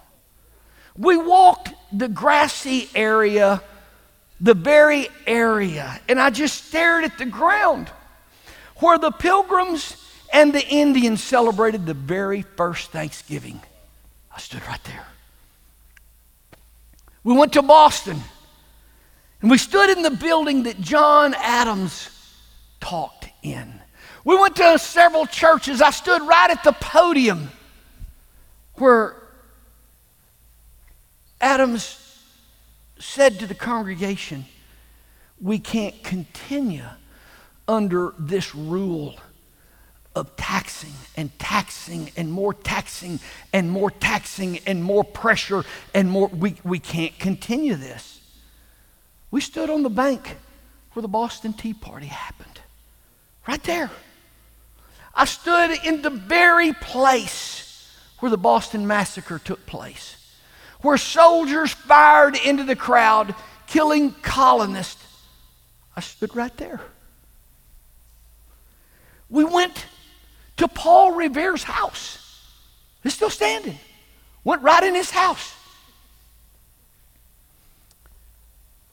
We 0.98 1.17
walked 1.17 1.74
the 1.91 2.08
grassy 2.08 2.89
area, 2.93 3.62
the 4.39 4.54
very 4.54 5.08
area, 5.26 6.00
and 6.08 6.19
I 6.19 6.30
just 6.30 6.65
stared 6.65 7.04
at 7.04 7.17
the 7.17 7.26
ground 7.26 7.89
where 8.78 8.98
the 8.98 9.12
pilgrims 9.12 9.98
and 10.32 10.54
the 10.54 10.67
Indians 10.67 11.24
celebrated 11.24 11.86
the 11.86 11.93
very 11.93 12.41
first 12.41 12.91
Thanksgiving. 12.91 13.62
I 14.36 14.39
stood 14.39 14.65
right 14.67 14.84
there. 14.84 15.06
We 17.24 17.36
went 17.36 17.54
to 17.54 17.62
Boston 17.62 18.22
And 19.43 19.52
we 19.52 19.58
stood 19.58 19.89
in 19.89 20.04
the 20.04 20.12
building 20.12 20.63
that 20.63 20.80
John 20.80 21.34
Adams 21.38 22.10
talked 22.80 23.28
in. 23.43 23.82
We 24.26 24.38
went 24.38 24.56
to 24.58 24.80
several 24.80 25.26
churches. 25.26 25.82
I 25.82 25.92
stood 25.92 26.22
right 26.22 26.50
at 26.50 26.64
the 26.64 26.72
podium 26.72 27.50
where 28.76 29.16
Adams 31.42 32.00
said 33.00 33.40
to 33.40 33.48
the 33.48 33.56
congregation, 33.56 34.46
We 35.42 35.60
can't 35.60 36.04
continue 36.04 36.86
under 37.68 38.14
this 38.18 38.56
rule 38.56 39.16
of 40.16 40.36
taxing 40.36 40.94
and 41.18 41.38
taxing 41.40 42.12
and 42.16 42.32
more 42.32 42.54
taxing 42.54 43.20
and 43.52 43.70
more 43.70 43.92
taxing 43.92 44.60
and 44.66 44.84
more 44.84 45.04
pressure 45.04 45.64
and 45.94 46.10
more. 46.10 46.28
We, 46.28 46.56
we 46.64 46.80
can't 46.80 47.18
continue 47.20 47.76
this. 47.76 48.22
We 49.32 49.42
stood 49.42 49.70
on 49.70 49.84
the 49.84 49.90
bank 49.90 50.38
where 50.94 51.02
the 51.02 51.08
Boston 51.08 51.54
Tea 51.54 51.74
Party 51.74 52.06
happened, 52.06 52.62
right 53.48 53.64
there. 53.64 53.90
I 55.13 55.26
stood 55.26 55.71
in 55.84 56.02
the 56.02 56.10
very 56.10 56.73
place 56.73 57.91
where 58.19 58.30
the 58.30 58.38
Boston 58.38 58.88
Massacre 58.88 59.39
took 59.39 59.65
place 59.65 60.17
where 60.84 60.97
soldiers 60.97 61.71
fired 61.71 62.36
into 62.36 62.63
the 62.63 62.76
crowd, 62.76 63.34
killing 63.67 64.12
colonists. 64.21 65.04
I 65.95 66.02
stood 66.02 66.36
right 66.36 66.56
there. 66.58 66.82
We 69.30 69.45
went 69.45 69.86
to 70.58 70.67
Paul 70.67 71.13
Revere's 71.13 71.63
house. 71.63 72.19
It's 73.04 73.15
still 73.15 73.30
standing. 73.30 73.80
Went 74.43 74.62
right 74.62 74.84
in 74.84 74.93
his 74.93 75.10
house. 75.10 75.56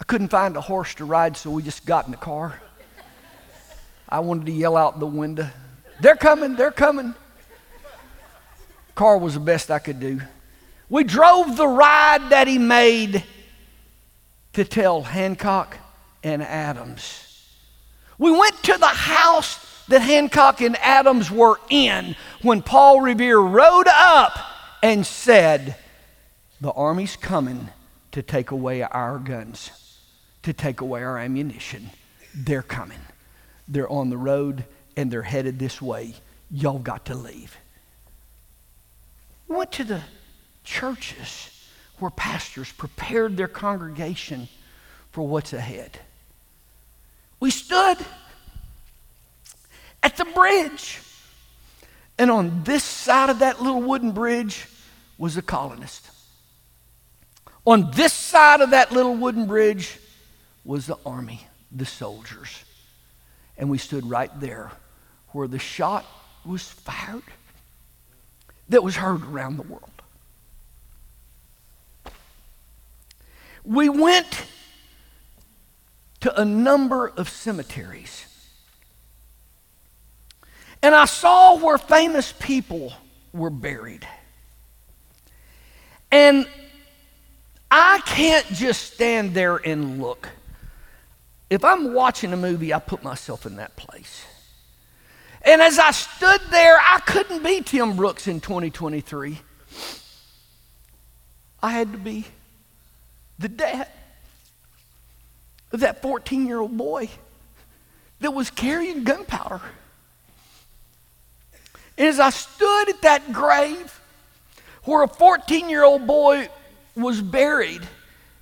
I 0.01 0.05
couldn't 0.05 0.29
find 0.29 0.57
a 0.57 0.61
horse 0.61 0.95
to 0.95 1.05
ride, 1.05 1.37
so 1.37 1.51
we 1.51 1.63
just 1.63 1.85
got 1.85 2.05
in 2.07 2.13
the 2.13 2.17
car. 2.17 2.61
I 4.09 4.21
wanted 4.21 4.47
to 4.47 4.53
yell 4.53 4.77
out 4.77 4.99
the 4.99 5.07
window, 5.07 5.49
They're 6.01 6.17
coming, 6.17 6.57
they're 6.57 6.71
coming. 6.71 7.15
Car 8.95 9.19
was 9.19 9.35
the 9.35 9.41
best 9.41 9.71
I 9.71 9.79
could 9.79 10.01
do. 10.01 10.21
We 10.89 11.05
drove 11.05 11.57
the 11.57 11.69
ride 11.69 12.31
that 12.31 12.49
he 12.49 12.59
made 12.59 13.25
to 14.55 14.65
tell 14.65 15.03
Hancock 15.03 15.79
and 16.23 16.43
Adams. 16.43 17.27
We 18.19 18.31
went 18.31 18.63
to 18.65 18.77
the 18.77 18.87
house 18.87 19.85
that 19.89 20.01
Hancock 20.01 20.61
and 20.61 20.77
Adams 20.79 21.31
were 21.31 21.59
in 21.71 22.17
when 22.43 22.63
Paul 22.63 23.01
Revere 23.01 23.39
rode 23.39 23.89
up 23.89 24.39
and 24.83 25.07
said, 25.07 25.77
The 26.61 26.73
Army's 26.73 27.17
coming 27.17 27.69
to 28.13 28.23
take 28.23 28.51
away 28.51 28.83
our 28.83 29.19
guns, 29.19 29.71
to 30.43 30.53
take 30.53 30.81
away 30.81 31.03
our 31.03 31.19
ammunition. 31.19 31.91
They're 32.35 32.63
coming. 32.63 32.99
They're 33.69 33.91
on 33.91 34.11
the 34.11 34.19
road 34.19 34.65
and 34.97 35.11
they're 35.11 35.23
headed 35.23 35.59
this 35.59 35.81
way. 35.81 36.15
Y'all 36.51 36.79
got 36.79 37.07
to 37.07 37.15
leave. 37.15 37.57
We 39.49 39.57
went 39.57 39.73
to 39.73 39.85
the 39.85 40.03
churches 40.65 41.51
where 41.99 42.11
pastors 42.11 42.73
prepared 42.73 43.37
their 43.37 43.49
congregation 43.49 44.49
for 45.11 45.27
what's 45.27 45.53
ahead. 45.53 45.99
We 47.41 47.51
stood 47.51 47.99
at 50.03 50.17
the 50.17 50.25
bridge, 50.25 51.01
and 52.19 52.31
on 52.31 52.63
this 52.65 52.85
side 52.85 53.31
of 53.31 53.41
that 53.41 53.61
little 53.63 53.83
wooden 53.83 54.13
bridge 54.13 54.67
was 55.19 55.37
a 55.37 55.43
colonist. 55.43 56.09
On 57.67 57.91
this 57.93 58.13
side 58.13 58.61
of 58.61 58.71
that 58.71 58.93
little 58.93 59.15
wooden 59.15 59.47
bridge 59.47 59.99
was 60.65 60.87
the 60.87 60.97
army, 61.05 61.47
the 61.71 61.87
soldiers. 61.87 62.65
And 63.61 63.69
we 63.69 63.79
stood 63.79 64.09
right 64.09 64.31
there 64.41 64.73
where 65.29 65.47
the 65.47 65.59
shot 65.59 66.07
was 66.45 66.63
fired 66.63 67.23
that 68.71 68.83
was 68.83 68.97
heard 68.97 69.23
around 69.23 69.59
the 69.59 69.63
world. 69.63 69.85
We 73.63 73.91
went 73.91 74.47
to 76.21 76.41
a 76.41 76.45
number 76.45 77.09
of 77.09 77.29
cemeteries. 77.29 78.27
And 80.83 80.95
I 80.95 81.05
saw 81.05 81.59
where 81.59 81.77
famous 81.77 82.33
people 82.33 82.95
were 83.35 83.51
buried. 83.51 84.09
And 86.11 86.47
I 87.71 88.01
can't 88.07 88.47
just 88.47 88.95
stand 88.95 89.35
there 89.35 89.57
and 89.57 90.01
look. 90.01 90.31
If 91.51 91.65
I'm 91.65 91.93
watching 91.93 92.33
a 92.33 92.37
movie, 92.37 92.73
I 92.73 92.79
put 92.79 93.03
myself 93.03 93.45
in 93.45 93.57
that 93.57 93.75
place. 93.75 94.25
And 95.43 95.61
as 95.61 95.81
I 95.81 95.91
stood 95.91 96.41
there, 96.51 96.79
I 96.81 97.01
couldn't 97.01 97.43
be 97.43 97.61
Tim 97.61 97.97
Brooks 97.97 98.29
in 98.29 98.41
2023. 98.41 99.39
I 101.63 101.71
had 101.71 101.93
to 101.93 101.99
be 101.99 102.25
the 103.39 103.49
dad 103.49 103.89
of 105.73 105.81
that 105.81 106.03
14 106.03 106.47
year 106.47 106.61
old 106.61 106.77
boy 106.77 107.09
that 108.21 108.33
was 108.33 108.51
carrying 108.51 109.03
gunpowder. 109.03 109.61
And 111.99 112.07
as 112.07 112.21
I 112.21 112.31
stood 112.31 112.91
at 112.91 113.03
that 113.03 113.33
grave 113.33 114.01
where 114.85 115.03
a 115.03 115.09
14 115.09 115.69
year 115.69 115.85
old 115.85 116.07
boy 116.07 116.49
was 116.95 117.21
buried, 117.21 117.83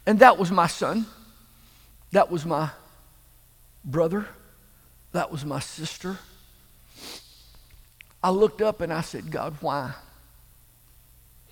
and 0.05 0.19
that 0.19 0.37
was 0.37 0.51
my 0.51 0.67
son, 0.67 1.07
that 2.13 2.31
was 2.31 2.45
my 2.45 2.71
brother, 3.91 4.27
that 5.13 5.33
was 5.33 5.45
my 5.45 5.61
sister. 5.61 6.19
I 8.23 8.31
looked 8.31 8.61
up 8.61 8.81
and 8.81 8.93
I 8.93 9.01
said, 9.01 9.31
God, 9.31 9.57
why? 9.61 9.95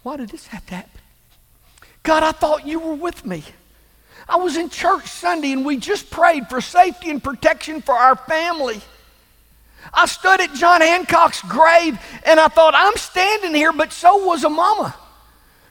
Why 0.02 0.16
did 0.16 0.30
this 0.30 0.46
have 0.48 0.66
to 0.66 0.74
happen? 0.76 1.00
God, 2.02 2.22
I 2.22 2.32
thought 2.32 2.66
you 2.66 2.78
were 2.78 2.94
with 2.94 3.24
me. 3.24 3.42
I 4.28 4.36
was 4.36 4.56
in 4.56 4.68
church 4.68 5.06
Sunday 5.06 5.52
and 5.52 5.64
we 5.64 5.76
just 5.76 6.10
prayed 6.10 6.48
for 6.48 6.60
safety 6.60 7.10
and 7.10 7.22
protection 7.22 7.80
for 7.80 7.94
our 7.94 8.16
family. 8.16 8.80
I 9.94 10.06
stood 10.06 10.40
at 10.40 10.54
John 10.54 10.80
Hancock's 10.80 11.42
grave 11.42 11.98
and 12.24 12.40
I 12.40 12.48
thought, 12.48 12.74
I'm 12.76 12.96
standing 12.96 13.54
here, 13.54 13.72
but 13.72 13.92
so 13.92 14.26
was 14.26 14.44
a 14.44 14.50
mama. 14.50 14.94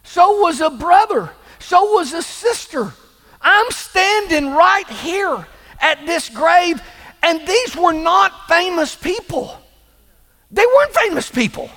So 0.04 0.41
was 0.41 0.62
a 0.62 0.69
brother. 0.69 1.30
So 1.60 1.93
was 1.93 2.13
a 2.13 2.21
sister. 2.21 2.93
I'm 3.41 3.69
standing 3.71 4.51
right 4.51 4.88
here 4.88 5.45
at 5.86 6.04
this 6.08 6.30
grave, 6.30 6.82
and 7.21 7.48
these 7.48 7.76
were 7.76 7.93
not 7.93 8.48
famous 8.48 8.95
people. 8.95 9.56
They 10.50 10.65
weren't 10.65 10.93
famous 10.93 11.30
people. 11.30 11.69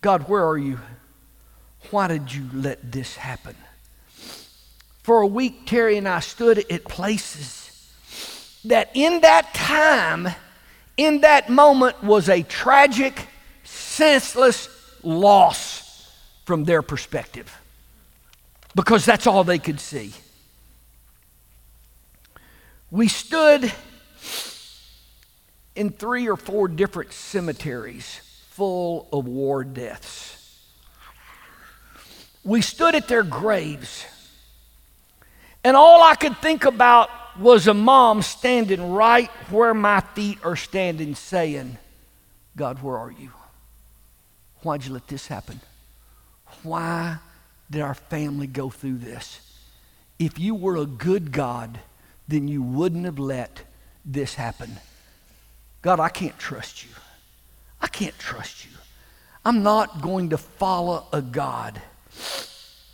God, 0.00 0.28
where 0.28 0.44
are 0.44 0.58
you? 0.58 0.80
Why 1.90 2.08
did 2.08 2.34
you 2.34 2.44
let 2.52 2.90
this 2.90 3.14
happen? 3.14 3.54
For 5.04 5.20
a 5.20 5.26
week, 5.26 5.66
Terry 5.66 5.96
and 5.96 6.08
I 6.08 6.18
stood 6.18 6.58
at 6.70 6.84
places 6.84 7.92
that 8.64 8.90
in 8.94 9.20
that 9.20 9.54
time, 9.54 10.28
in 10.96 11.20
that 11.20 11.48
moment, 11.48 12.02
was 12.02 12.28
a 12.28 12.42
tragic, 12.42 13.28
senseless 13.62 14.68
loss 15.04 16.10
from 16.44 16.64
their 16.64 16.82
perspective 16.82 17.56
because 18.74 19.04
that's 19.04 19.28
all 19.28 19.44
they 19.44 19.60
could 19.60 19.78
see. 19.78 20.12
We 22.90 23.08
stood 23.08 23.72
in 25.74 25.90
three 25.90 26.28
or 26.28 26.36
four 26.36 26.68
different 26.68 27.12
cemeteries 27.12 28.20
full 28.50 29.08
of 29.12 29.26
war 29.26 29.64
deaths. 29.64 30.32
We 32.44 32.62
stood 32.62 32.94
at 32.94 33.08
their 33.08 33.24
graves, 33.24 34.06
and 35.64 35.76
all 35.76 36.02
I 36.02 36.14
could 36.14 36.38
think 36.38 36.64
about 36.64 37.10
was 37.38 37.66
a 37.66 37.74
mom 37.74 38.22
standing 38.22 38.92
right 38.92 39.30
where 39.50 39.74
my 39.74 40.00
feet 40.00 40.38
are 40.44 40.56
standing, 40.56 41.14
saying, 41.14 41.76
God, 42.56 42.82
where 42.82 42.96
are 42.96 43.10
you? 43.10 43.30
Why'd 44.62 44.86
you 44.86 44.92
let 44.92 45.08
this 45.08 45.26
happen? 45.26 45.60
Why 46.62 47.18
did 47.70 47.82
our 47.82 47.94
family 47.94 48.46
go 48.46 48.70
through 48.70 48.98
this? 48.98 49.40
If 50.18 50.38
you 50.38 50.54
were 50.54 50.76
a 50.76 50.86
good 50.86 51.32
God, 51.32 51.80
then 52.28 52.48
you 52.48 52.62
wouldn't 52.62 53.04
have 53.04 53.18
let 53.18 53.60
this 54.04 54.34
happen. 54.34 54.78
God, 55.82 56.00
I 56.00 56.08
can't 56.08 56.38
trust 56.38 56.84
you. 56.84 56.90
I 57.80 57.86
can't 57.88 58.18
trust 58.18 58.64
you. 58.64 58.70
I'm 59.44 59.62
not 59.62 60.00
going 60.00 60.30
to 60.30 60.38
follow 60.38 61.06
a 61.12 61.22
God 61.22 61.80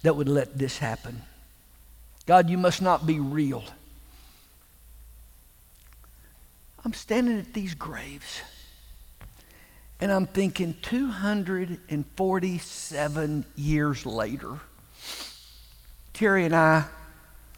that 0.03 0.16
would 0.16 0.29
let 0.29 0.59
this 0.59 0.77
happen. 0.79 1.23
God, 2.27 2.51
you 2.51 2.59
must 2.59 2.83
not 2.83 3.07
be 3.07 3.21
real. 3.21 3.62
I'm 6.85 6.92
standing 6.92 7.38
at 7.38 7.55
these 7.55 7.75
graves 7.75 8.42
and 10.01 10.12
I'm 10.12 10.27
thinking 10.27 10.75
247 10.83 13.45
years 13.55 14.05
later, 14.05 14.59
Terry 16.12 16.45
and 16.45 16.57
I 16.57 16.87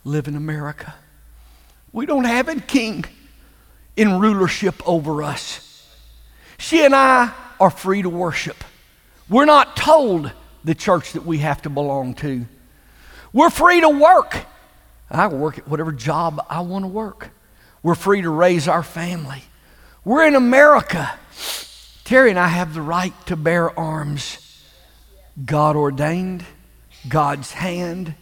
live 0.04 0.28
in 0.28 0.36
America. 0.36 0.94
We 1.94 2.06
don't 2.06 2.24
have 2.24 2.48
a 2.48 2.56
king 2.60 3.04
in 3.96 4.18
rulership 4.18 4.82
over 4.84 5.22
us. 5.22 5.88
She 6.58 6.84
and 6.84 6.92
I 6.92 7.32
are 7.60 7.70
free 7.70 8.02
to 8.02 8.10
worship. 8.10 8.64
We're 9.28 9.44
not 9.44 9.76
told 9.76 10.32
the 10.64 10.74
church 10.74 11.12
that 11.12 11.24
we 11.24 11.38
have 11.38 11.62
to 11.62 11.70
belong 11.70 12.14
to. 12.14 12.46
We're 13.32 13.48
free 13.48 13.80
to 13.80 13.88
work. 13.88 14.36
I 15.08 15.28
work 15.28 15.58
at 15.58 15.68
whatever 15.68 15.92
job 15.92 16.44
I 16.50 16.62
want 16.62 16.82
to 16.82 16.88
work. 16.88 17.30
We're 17.84 17.94
free 17.94 18.22
to 18.22 18.30
raise 18.30 18.66
our 18.66 18.82
family. 18.82 19.44
We're 20.04 20.26
in 20.26 20.34
America. 20.34 21.16
Terry 22.02 22.30
and 22.30 22.40
I 22.40 22.48
have 22.48 22.74
the 22.74 22.82
right 22.82 23.14
to 23.26 23.36
bear 23.36 23.78
arms. 23.78 24.64
God 25.44 25.76
ordained, 25.76 26.44
God's 27.08 27.52
hand. 27.52 28.16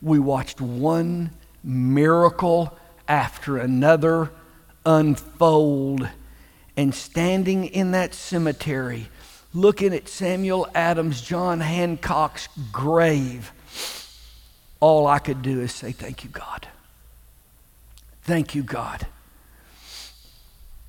We 0.00 0.18
watched 0.18 0.62
one 0.62 1.32
miracle 1.62 2.74
after 3.08 3.56
another 3.56 4.30
unfold. 4.84 6.08
And 6.76 6.94
standing 6.94 7.64
in 7.64 7.90
that 7.92 8.14
cemetery, 8.14 9.08
looking 9.52 9.92
at 9.92 10.08
Samuel 10.08 10.68
Adams, 10.74 11.20
John 11.20 11.60
Hancock's 11.60 12.48
grave, 12.70 13.52
all 14.78 15.06
I 15.06 15.18
could 15.18 15.42
do 15.42 15.60
is 15.60 15.72
say, 15.72 15.90
Thank 15.90 16.22
you, 16.22 16.30
God. 16.30 16.68
Thank 18.22 18.54
you, 18.54 18.62
God. 18.62 19.06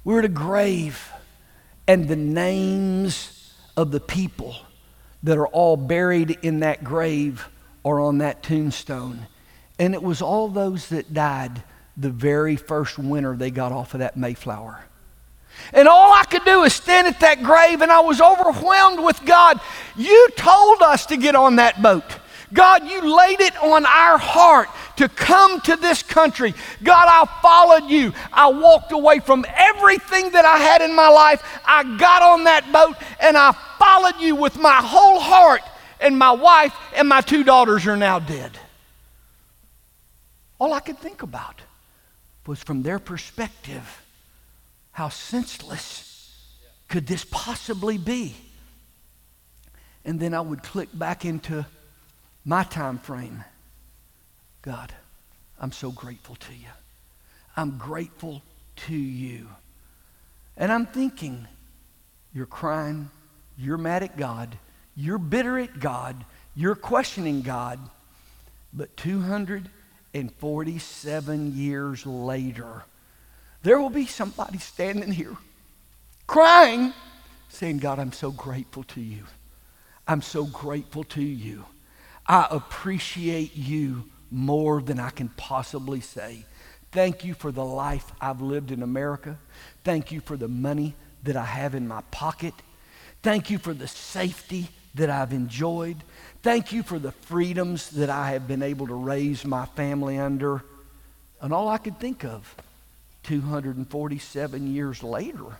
We're 0.03 0.19
at 0.19 0.25
a 0.25 0.29
grave, 0.29 1.12
and 1.88 2.08
the 2.08 2.15
names 2.15 3.53
of 3.75 3.91
the 3.91 3.99
people 3.99 4.55
that 5.23 5.38
are 5.38 5.47
all 5.47 5.77
buried 5.77 6.38
in 6.41 6.60
that 6.60 6.84
grave 6.84 7.47
are 7.84 7.99
on 7.99 8.19
that 8.19 8.43
tombstone. 8.43 9.27
And 9.77 9.93
it 9.93 10.03
was 10.03 10.21
all 10.21 10.47
those 10.49 10.89
that 10.89 11.13
died 11.13 11.63
the 11.99 12.09
very 12.09 12.55
first 12.55 12.97
winter 12.97 13.35
they 13.35 13.51
got 13.51 13.71
off 13.71 13.93
of 13.93 13.99
that 13.99 14.15
Mayflower. 14.15 14.83
And 15.73 15.88
all 15.88 16.13
I 16.13 16.23
could 16.23 16.45
do 16.45 16.63
is 16.63 16.73
stand 16.73 17.07
at 17.07 17.19
that 17.19 17.43
grave, 17.43 17.81
and 17.81 17.91
I 17.91 17.99
was 17.99 18.21
overwhelmed 18.21 19.03
with 19.03 19.23
God. 19.25 19.59
You 19.97 20.29
told 20.38 20.81
us 20.81 21.05
to 21.07 21.17
get 21.17 21.35
on 21.35 21.57
that 21.57 21.81
boat. 21.81 22.05
God, 22.51 22.89
you 22.89 23.15
laid 23.15 23.41
it 23.41 23.55
on 23.62 23.85
our 23.85 24.17
heart 24.17 24.69
to 24.95 25.07
come 25.07 25.62
to 25.62 25.75
this 25.75 26.01
country. 26.01 26.55
God, 26.81 27.05
I 27.07 27.25
followed 27.41 27.89
you. 27.89 28.13
I 28.33 28.47
walked 28.47 28.91
away 28.91 29.19
from 29.19 29.45
everything 29.55 30.31
that 30.31 30.45
I 30.45 30.57
had 30.57 30.81
in 30.81 30.95
my 30.95 31.09
life. 31.09 31.43
I 31.63 31.83
got 31.97 32.23
on 32.23 32.45
that 32.45 32.71
boat 32.71 32.95
and 33.19 33.38
I 33.38 33.51
followed 33.77 34.19
you 34.19 34.35
with 34.35 34.57
my 34.57 34.77
whole 34.77 35.19
heart. 35.19 35.62
And 36.01 36.17
my 36.17 36.31
wife 36.31 36.73
and 36.95 37.07
my 37.07 37.21
two 37.21 37.43
daughters 37.43 37.85
are 37.85 37.97
now 37.97 38.17
dead. 38.17 38.57
All 40.59 40.73
I 40.73 40.79
could 40.79 40.97
think 40.97 41.21
about 41.21 41.62
was 42.49 42.63
from 42.63 42.81
their 42.81 42.97
perspective 42.97 44.03
how 44.89 45.07
senseless 45.07 46.35
could 46.88 47.05
this 47.05 47.23
possibly 47.29 47.95
be? 47.99 48.35
And 50.03 50.19
then 50.19 50.33
I 50.33 50.41
would 50.41 50.63
click 50.63 50.89
back 50.91 51.25
into 51.25 51.63
my 52.43 52.63
time 52.63 52.97
frame. 52.97 53.43
God, 54.63 54.91
I'm 55.59 55.71
so 55.71 55.91
grateful 55.91 56.38
to 56.38 56.53
you. 56.53 56.69
I'm 57.55 57.77
grateful 57.77 58.41
to 58.88 58.95
you. 58.95 59.47
And 60.57 60.71
I'm 60.71 60.88
thinking, 60.88 61.47
you're 62.33 62.47
crying, 62.47 63.12
you're 63.59 63.77
mad 63.77 64.01
at 64.01 64.17
God, 64.17 64.57
you're 64.95 65.19
bitter 65.19 65.59
at 65.59 65.79
God, 65.79 66.25
you're 66.55 66.73
questioning 66.73 67.43
God. 67.43 67.79
But 68.73 68.97
247 70.13 71.55
years 71.55 72.05
later, 72.05 72.83
there 73.61 73.79
will 73.79 73.89
be 73.89 74.05
somebody 74.05 74.57
standing 74.57 75.11
here 75.11 75.35
crying, 76.27 76.93
saying, 77.49 77.79
God, 77.79 77.99
I'm 77.99 78.11
so 78.11 78.31
grateful 78.31 78.83
to 78.83 79.01
you. 79.01 79.23
I'm 80.07 80.21
so 80.21 80.45
grateful 80.45 81.03
to 81.05 81.21
you. 81.21 81.65
I 82.25 82.47
appreciate 82.49 83.55
you 83.55 84.05
more 84.31 84.81
than 84.81 84.99
I 84.99 85.09
can 85.09 85.29
possibly 85.29 86.01
say. 86.01 86.45
Thank 86.91 87.23
you 87.23 87.33
for 87.33 87.51
the 87.51 87.65
life 87.65 88.11
I've 88.19 88.41
lived 88.41 88.71
in 88.71 88.81
America. 88.81 89.37
Thank 89.83 90.11
you 90.11 90.21
for 90.21 90.37
the 90.37 90.47
money 90.47 90.95
that 91.23 91.35
I 91.35 91.45
have 91.45 91.75
in 91.75 91.87
my 91.87 92.01
pocket. 92.11 92.53
Thank 93.21 93.49
you 93.49 93.57
for 93.57 93.73
the 93.73 93.87
safety 93.87 94.69
that 94.99 95.09
I've 95.09 95.33
enjoyed. 95.33 95.97
Thank 96.43 96.71
you 96.71 96.83
for 96.83 96.99
the 96.99 97.12
freedoms 97.12 97.89
that 97.91 98.09
I 98.09 98.31
have 98.31 98.47
been 98.47 98.62
able 98.62 98.88
to 98.88 98.93
raise 98.93 99.43
my 99.43 99.65
family 99.65 100.17
under. 100.17 100.63
And 101.41 101.53
all 101.53 101.67
I 101.67 101.77
could 101.77 101.99
think 101.99 102.23
of, 102.23 102.55
247 103.23 104.73
years 104.73 105.01
later, 105.03 105.57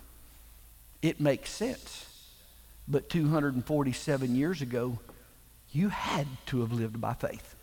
it 1.02 1.20
makes 1.20 1.50
sense. 1.50 2.06
But 2.86 3.08
247 3.08 4.34
years 4.34 4.62
ago, 4.62 4.98
you 5.72 5.88
had 5.88 6.26
to 6.46 6.60
have 6.60 6.72
lived 6.72 7.00
by 7.00 7.14
faith. 7.14 7.54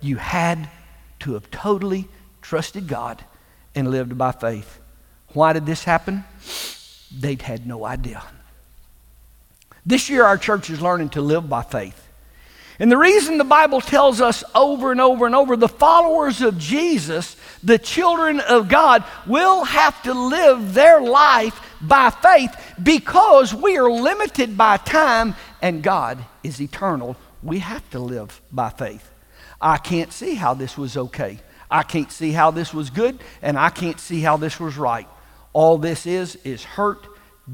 You 0.00 0.16
had 0.16 0.68
to 1.20 1.34
have 1.34 1.50
totally 1.50 2.08
trusted 2.42 2.86
God 2.86 3.24
and 3.74 3.90
lived 3.90 4.16
by 4.16 4.32
faith. 4.32 4.80
Why 5.28 5.52
did 5.52 5.66
this 5.66 5.84
happen? 5.84 6.24
They'd 7.10 7.42
had 7.42 7.66
no 7.66 7.84
idea. 7.84 8.22
This 9.86 10.08
year, 10.08 10.24
our 10.24 10.38
church 10.38 10.70
is 10.70 10.80
learning 10.80 11.10
to 11.10 11.20
live 11.20 11.48
by 11.48 11.62
faith. 11.62 12.00
And 12.78 12.90
the 12.90 12.96
reason 12.96 13.38
the 13.38 13.44
Bible 13.44 13.80
tells 13.80 14.20
us 14.20 14.42
over 14.54 14.90
and 14.90 15.00
over 15.00 15.26
and 15.26 15.34
over 15.34 15.56
the 15.56 15.68
followers 15.68 16.40
of 16.42 16.58
Jesus, 16.58 17.36
the 17.62 17.78
children 17.78 18.40
of 18.40 18.68
God, 18.68 19.04
will 19.26 19.62
have 19.64 20.02
to 20.02 20.14
live 20.14 20.74
their 20.74 21.00
life 21.00 21.60
by 21.80 22.10
faith 22.10 22.54
because 22.82 23.54
we 23.54 23.76
are 23.76 23.90
limited 23.90 24.56
by 24.56 24.76
time 24.78 25.36
and 25.62 25.82
God 25.82 26.24
is 26.42 26.60
eternal. 26.60 27.16
We 27.42 27.60
have 27.60 27.88
to 27.90 28.00
live 28.00 28.40
by 28.50 28.70
faith. 28.70 29.08
I 29.60 29.76
can't 29.76 30.12
see 30.12 30.34
how 30.34 30.54
this 30.54 30.76
was 30.76 30.96
okay. 30.96 31.38
I 31.70 31.82
can't 31.82 32.10
see 32.10 32.32
how 32.32 32.50
this 32.50 32.74
was 32.74 32.90
good, 32.90 33.18
and 33.40 33.58
I 33.58 33.70
can't 33.70 33.98
see 33.98 34.20
how 34.20 34.36
this 34.36 34.60
was 34.60 34.76
right. 34.76 35.08
All 35.52 35.78
this 35.78 36.06
is 36.06 36.36
is 36.36 36.62
hurt, 36.62 37.06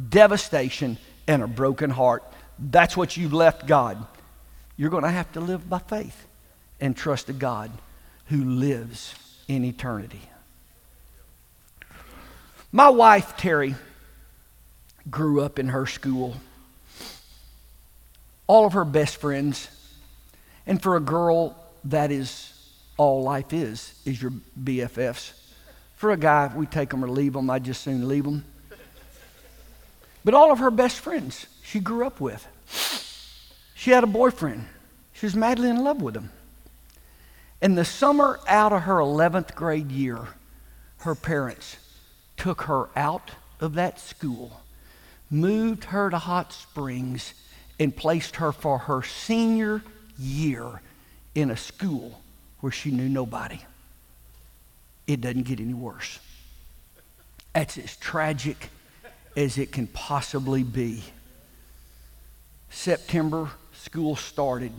devastation, 0.09 0.99
and 1.31 1.45
a 1.45 1.47
broken 1.47 1.91
heart. 1.91 2.25
That's 2.59 2.97
what 2.97 3.17
you've 3.17 3.33
left 3.33 3.65
God. 3.65 4.05
You're 4.77 4.91
going 4.91 5.05
to 5.05 5.11
have 5.11 5.31
to 5.33 5.41
live 5.41 5.71
by 5.71 5.79
faith 5.79 6.27
and 6.81 6.97
trust 6.97 7.29
a 7.29 7.33
God 7.33 7.71
who 8.27 8.45
lives 8.45 9.15
in 9.47 9.65
eternity. 9.65 10.23
My 12.73 12.89
wife, 12.89 13.37
Terry, 13.37 13.77
grew 15.09 15.41
up 15.41 15.61
in 15.61 15.69
her 15.69 15.87
school. 15.87 16.35
All 18.49 18.67
of 18.67 18.73
her 18.73 18.85
best 18.85 19.19
friends, 19.19 19.69
and 20.67 20.83
for 20.83 20.97
a 20.97 21.01
girl, 21.01 21.57
that 21.85 22.11
is 22.11 22.53
all 22.97 23.23
life 23.23 23.53
is, 23.53 23.95
is 24.05 24.21
your 24.21 24.33
BFFs. 24.61 25.33
For 25.95 26.11
a 26.11 26.17
guy, 26.17 26.51
we 26.57 26.67
take 26.67 26.91
them 26.91 27.05
or 27.05 27.09
leave 27.09 27.35
them, 27.35 27.49
I'd 27.51 27.63
just 27.63 27.83
soon 27.83 28.09
leave 28.09 28.25
them. 28.25 28.45
But 30.25 30.35
all 30.35 30.53
of 30.53 30.59
her 30.59 30.71
best 30.71 31.01
friends 31.01 31.47
she 31.63 31.81
grew 31.81 32.07
up 32.07 32.21
with, 32.21 32.47
she 33.75 33.91
had 33.91 34.05
a 34.05 34.09
boyfriend. 34.09 34.67
She 35.13 35.27
was 35.27 35.35
madly 35.35 35.69
in 35.69 35.83
love 35.83 36.03
with 36.03 36.17
him. 36.17 36.31
In 37.63 37.75
the 37.75 37.85
summer 37.85 38.41
out 38.47 38.73
of 38.73 38.83
her 38.83 38.97
11th 38.97 39.55
grade 39.55 39.91
year, 39.91 40.29
her 40.99 41.15
parents 41.15 41.77
took 42.37 42.63
her 42.63 42.89
out 42.97 43.31
of 43.61 43.75
that 43.75 44.01
school 44.01 44.61
moved 45.31 45.85
her 45.85 46.11
to 46.11 46.19
Hot 46.19 46.53
Springs, 46.53 47.35
and 47.79 47.97
placed 47.97 48.37
her 48.37 48.53
for 48.53 48.77
her 48.77 49.03
senior 49.03 49.83
year 50.19 50.83
in 51.35 51.51
a 51.51 51.57
school 51.57 52.21
where 52.61 52.73
she 52.73 52.91
knew 52.91 53.09
nobody. 53.09 53.59
It 55.07 55.23
doesn't 55.23 55.45
get 55.45 55.61
any 55.61 55.73
worse. 55.73 56.19
That's 57.55 57.79
as 57.79 57.97
tragic 57.97 58.69
as 59.41 59.59
it 59.59 59.73
can 59.73 59.87
possibly 59.87 60.63
be. 60.63 61.03
September, 62.69 63.51
school 63.73 64.15
started. 64.15 64.73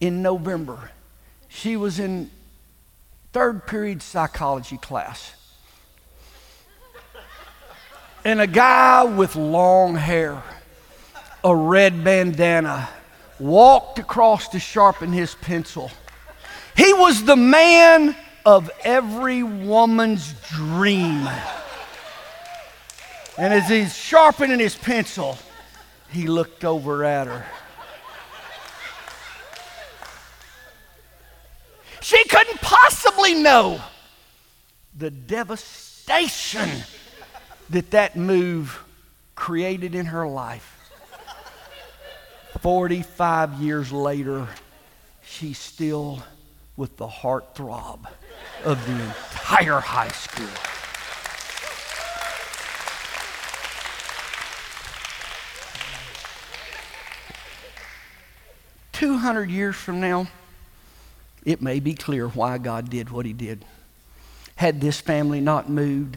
In 0.00 0.20
November, 0.20 0.90
she 1.48 1.76
was 1.76 1.98
in 1.98 2.30
third 3.32 3.66
period 3.66 4.02
psychology 4.02 4.76
class 4.76 5.34
and 8.24 8.40
a 8.40 8.46
guy 8.46 9.04
with 9.04 9.36
long 9.36 9.94
hair, 9.94 10.42
a 11.44 11.54
red 11.54 12.02
bandana, 12.02 12.88
walked 13.38 13.98
across 13.98 14.48
to 14.48 14.58
sharpen 14.58 15.12
his 15.12 15.34
pencil. 15.36 15.90
He 16.76 16.92
was 16.94 17.24
the 17.24 17.36
man 17.36 18.16
of 18.46 18.70
every 18.82 19.42
woman's 19.42 20.32
dream. 20.50 21.28
And 23.36 23.52
as 23.52 23.68
he's 23.68 23.96
sharpening 23.96 24.60
his 24.60 24.76
pencil, 24.76 25.36
he 26.10 26.28
looked 26.28 26.64
over 26.64 27.04
at 27.04 27.26
her. 27.26 27.44
She 32.00 32.22
couldn't 32.28 32.60
possibly 32.60 33.34
know 33.34 33.80
the 34.96 35.10
devastation 35.10 36.68
that 37.70 37.90
that 37.90 38.14
move 38.14 38.84
created 39.34 39.94
in 39.94 40.06
her 40.06 40.28
life. 40.28 40.70
45 42.60 43.54
years 43.54 43.90
later, 43.90 44.46
she's 45.24 45.58
still 45.58 46.22
with 46.76 46.96
the 46.96 47.08
heartthrob 47.08 48.06
of 48.64 48.86
the 48.86 48.92
entire 48.92 49.80
high 49.80 50.08
school. 50.08 50.73
Two 58.94 59.18
hundred 59.18 59.50
years 59.50 59.74
from 59.74 60.00
now, 60.00 60.28
it 61.44 61.60
may 61.60 61.80
be 61.80 61.94
clear 61.94 62.28
why 62.28 62.58
God 62.58 62.88
did 62.88 63.10
what 63.10 63.26
He 63.26 63.32
did. 63.32 63.64
Had 64.54 64.80
this 64.80 65.00
family 65.00 65.40
not 65.40 65.68
moved, 65.68 66.16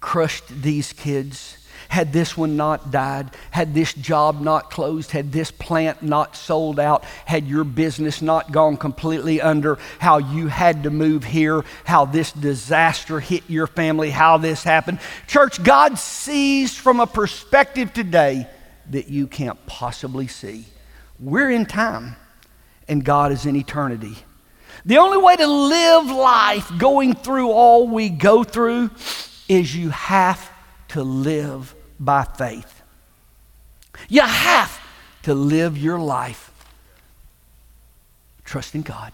crushed 0.00 0.48
these 0.48 0.92
kids, 0.92 1.56
had 1.88 2.12
this 2.12 2.36
one 2.36 2.56
not 2.56 2.90
died, 2.90 3.30
had 3.52 3.74
this 3.74 3.94
job 3.94 4.40
not 4.40 4.72
closed, 4.72 5.12
had 5.12 5.30
this 5.30 5.52
plant 5.52 6.02
not 6.02 6.34
sold 6.34 6.80
out, 6.80 7.04
had 7.26 7.46
your 7.46 7.62
business 7.62 8.20
not 8.20 8.50
gone 8.50 8.76
completely 8.76 9.40
under, 9.40 9.78
how 10.00 10.18
you 10.18 10.48
had 10.48 10.82
to 10.82 10.90
move 10.90 11.22
here, 11.22 11.64
how 11.84 12.04
this 12.04 12.32
disaster 12.32 13.20
hit 13.20 13.44
your 13.48 13.68
family, 13.68 14.10
how 14.10 14.36
this 14.36 14.64
happened. 14.64 14.98
Church, 15.28 15.62
God 15.62 15.96
sees 15.96 16.76
from 16.76 16.98
a 16.98 17.06
perspective 17.06 17.92
today 17.92 18.48
that 18.90 19.06
you 19.06 19.28
can't 19.28 19.64
possibly 19.66 20.26
see. 20.26 20.64
We're 21.20 21.50
in 21.50 21.66
time, 21.66 22.16
and 22.88 23.04
God 23.04 23.30
is 23.30 23.44
in 23.44 23.54
eternity. 23.54 24.16
The 24.86 24.98
only 24.98 25.18
way 25.18 25.36
to 25.36 25.46
live 25.46 26.06
life 26.06 26.70
going 26.78 27.14
through 27.14 27.50
all 27.50 27.86
we 27.86 28.08
go 28.08 28.42
through 28.42 28.90
is 29.48 29.76
you 29.76 29.90
have 29.90 30.50
to 30.88 31.02
live 31.02 31.74
by 31.98 32.24
faith. 32.24 32.82
You 34.08 34.22
have 34.22 34.80
to 35.24 35.34
live 35.34 35.76
your 35.76 35.98
life 35.98 36.50
trusting 38.44 38.82
God. 38.82 39.12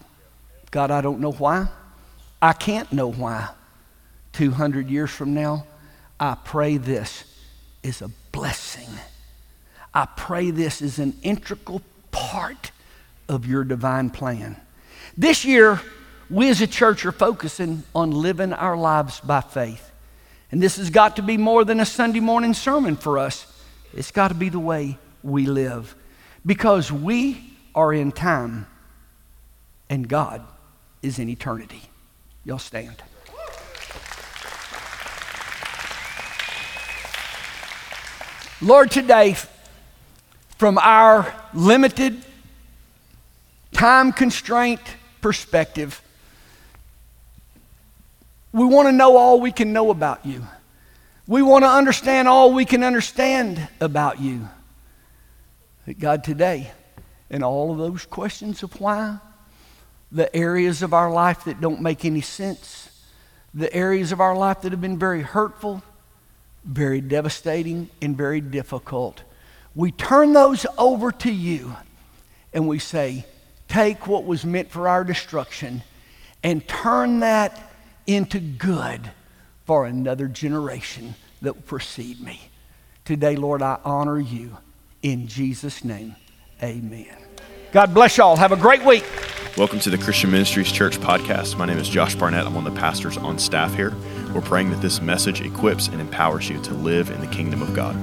God, 0.71 0.89
I 0.89 1.01
don't 1.01 1.19
know 1.19 1.33
why. 1.33 1.67
I 2.41 2.53
can't 2.53 2.91
know 2.91 3.11
why. 3.11 3.49
200 4.33 4.89
years 4.89 5.11
from 5.11 5.33
now, 5.33 5.65
I 6.19 6.35
pray 6.35 6.77
this 6.77 7.23
is 7.83 8.01
a 8.01 8.09
blessing. 8.31 8.87
I 9.93 10.05
pray 10.05 10.51
this 10.51 10.81
is 10.81 10.99
an 10.99 11.15
integral 11.21 11.81
part 12.11 12.71
of 13.29 13.45
your 13.45 13.63
divine 13.63 14.09
plan. 14.09 14.57
This 15.17 15.45
year, 15.45 15.81
we 16.29 16.49
as 16.49 16.61
a 16.61 16.67
church 16.67 17.05
are 17.05 17.11
focusing 17.11 17.83
on 17.95 18.11
living 18.11 18.53
our 18.53 18.77
lives 18.77 19.19
by 19.19 19.41
faith. 19.41 19.91
And 20.51 20.61
this 20.61 20.77
has 20.77 20.89
got 20.89 21.17
to 21.17 21.21
be 21.21 21.37
more 21.37 21.65
than 21.65 21.79
a 21.79 21.85
Sunday 21.85 22.19
morning 22.19 22.53
sermon 22.53 22.95
for 22.95 23.17
us. 23.17 23.45
It's 23.93 24.11
got 24.11 24.29
to 24.29 24.33
be 24.33 24.49
the 24.49 24.59
way 24.59 24.97
we 25.23 25.45
live. 25.45 25.95
Because 26.45 26.91
we 26.91 27.53
are 27.75 27.93
in 27.93 28.11
time 28.11 28.67
and 29.89 30.07
God 30.07 30.45
is 31.01 31.19
in 31.19 31.29
eternity. 31.29 31.81
Y'all 32.43 32.59
stand. 32.59 33.03
Lord, 38.61 38.89
today, 38.89 39.35
from 40.57 40.79
our 40.79 41.31
limited, 41.57 42.23
time 43.73 44.13
constraint 44.13 44.79
perspective, 45.21 46.01
we 48.53 48.65
want 48.65 48.87
to 48.87 48.91
know 48.91 49.17
all 49.17 49.41
we 49.41 49.51
can 49.51 49.73
know 49.73 49.89
about 49.89 50.25
you. 50.25 50.45
We 51.27 51.41
want 51.41 51.63
to 51.63 51.69
understand 51.69 52.27
all 52.27 52.53
we 52.53 52.63
can 52.63 52.83
understand 52.83 53.67
about 53.81 54.21
you. 54.21 54.47
But 55.85 55.99
God, 55.99 56.23
today, 56.23 56.71
in 57.29 57.43
all 57.43 57.71
of 57.71 57.77
those 57.79 58.05
questions 58.05 58.63
of 58.63 58.79
why, 58.79 59.17
the 60.11 60.33
areas 60.35 60.83
of 60.83 60.93
our 60.93 61.11
life 61.11 61.43
that 61.45 61.59
don't 61.59 61.81
make 61.81 62.05
any 62.05 62.21
sense, 62.21 62.89
the 63.53 63.73
areas 63.73 64.11
of 64.11 64.21
our 64.21 64.35
life 64.35 64.61
that 64.61 64.71
have 64.71 64.79
been 64.79 64.99
very 64.99 65.23
hurtful, 65.23 65.81
very 66.63 67.01
devastating, 67.01 67.89
and 68.01 68.15
very 68.15 68.41
difficult, 68.41 69.23
we 69.77 69.91
turn 69.91 70.33
those 70.33 70.65
over 70.79 71.11
to 71.11 71.31
you 71.31 71.75
and 72.51 72.67
we 72.67 72.79
say, 72.79 73.23
Take 73.67 74.07
what 74.07 74.25
was 74.25 74.43
meant 74.43 74.71
for 74.71 74.87
our 74.87 75.03
destruction 75.03 75.83
and 76.41 76.67
turn 76.67 77.19
that 77.19 77.71
into 78.07 78.39
good 78.39 79.11
for 79.65 79.85
another 79.85 80.27
generation 80.27 81.13
that 81.43 81.53
will 81.53 81.61
precede 81.61 82.19
me. 82.19 82.49
Today, 83.05 83.35
Lord, 83.35 83.61
I 83.61 83.77
honor 83.85 84.19
you. 84.19 84.57
In 85.03 85.27
Jesus' 85.27 85.83
name, 85.83 86.15
amen. 86.63 87.15
God 87.71 87.93
bless 87.93 88.17
y'all. 88.17 88.35
Have 88.35 88.51
a 88.51 88.57
great 88.57 88.83
week. 88.83 89.05
Welcome 89.57 89.79
to 89.81 89.91
the 89.91 89.97
Christian 89.97 90.31
Ministries 90.31 90.71
Church 90.71 90.97
podcast. 90.97 91.55
My 91.55 91.65
name 91.65 91.77
is 91.77 91.87
Josh 91.87 92.15
Barnett. 92.15 92.47
I'm 92.47 92.55
one 92.55 92.65
of 92.65 92.73
the 92.73 92.79
pastors 92.79 93.17
on 93.17 93.37
staff 93.37 93.75
here. 93.75 93.93
We're 94.33 94.41
praying 94.41 94.71
that 94.71 94.81
this 94.81 95.01
message 95.01 95.41
equips 95.41 95.87
and 95.87 96.01
empowers 96.01 96.49
you 96.49 96.59
to 96.63 96.73
live 96.73 97.11
in 97.11 97.21
the 97.21 97.27
kingdom 97.27 97.61
of 97.61 97.75
God. 97.75 97.95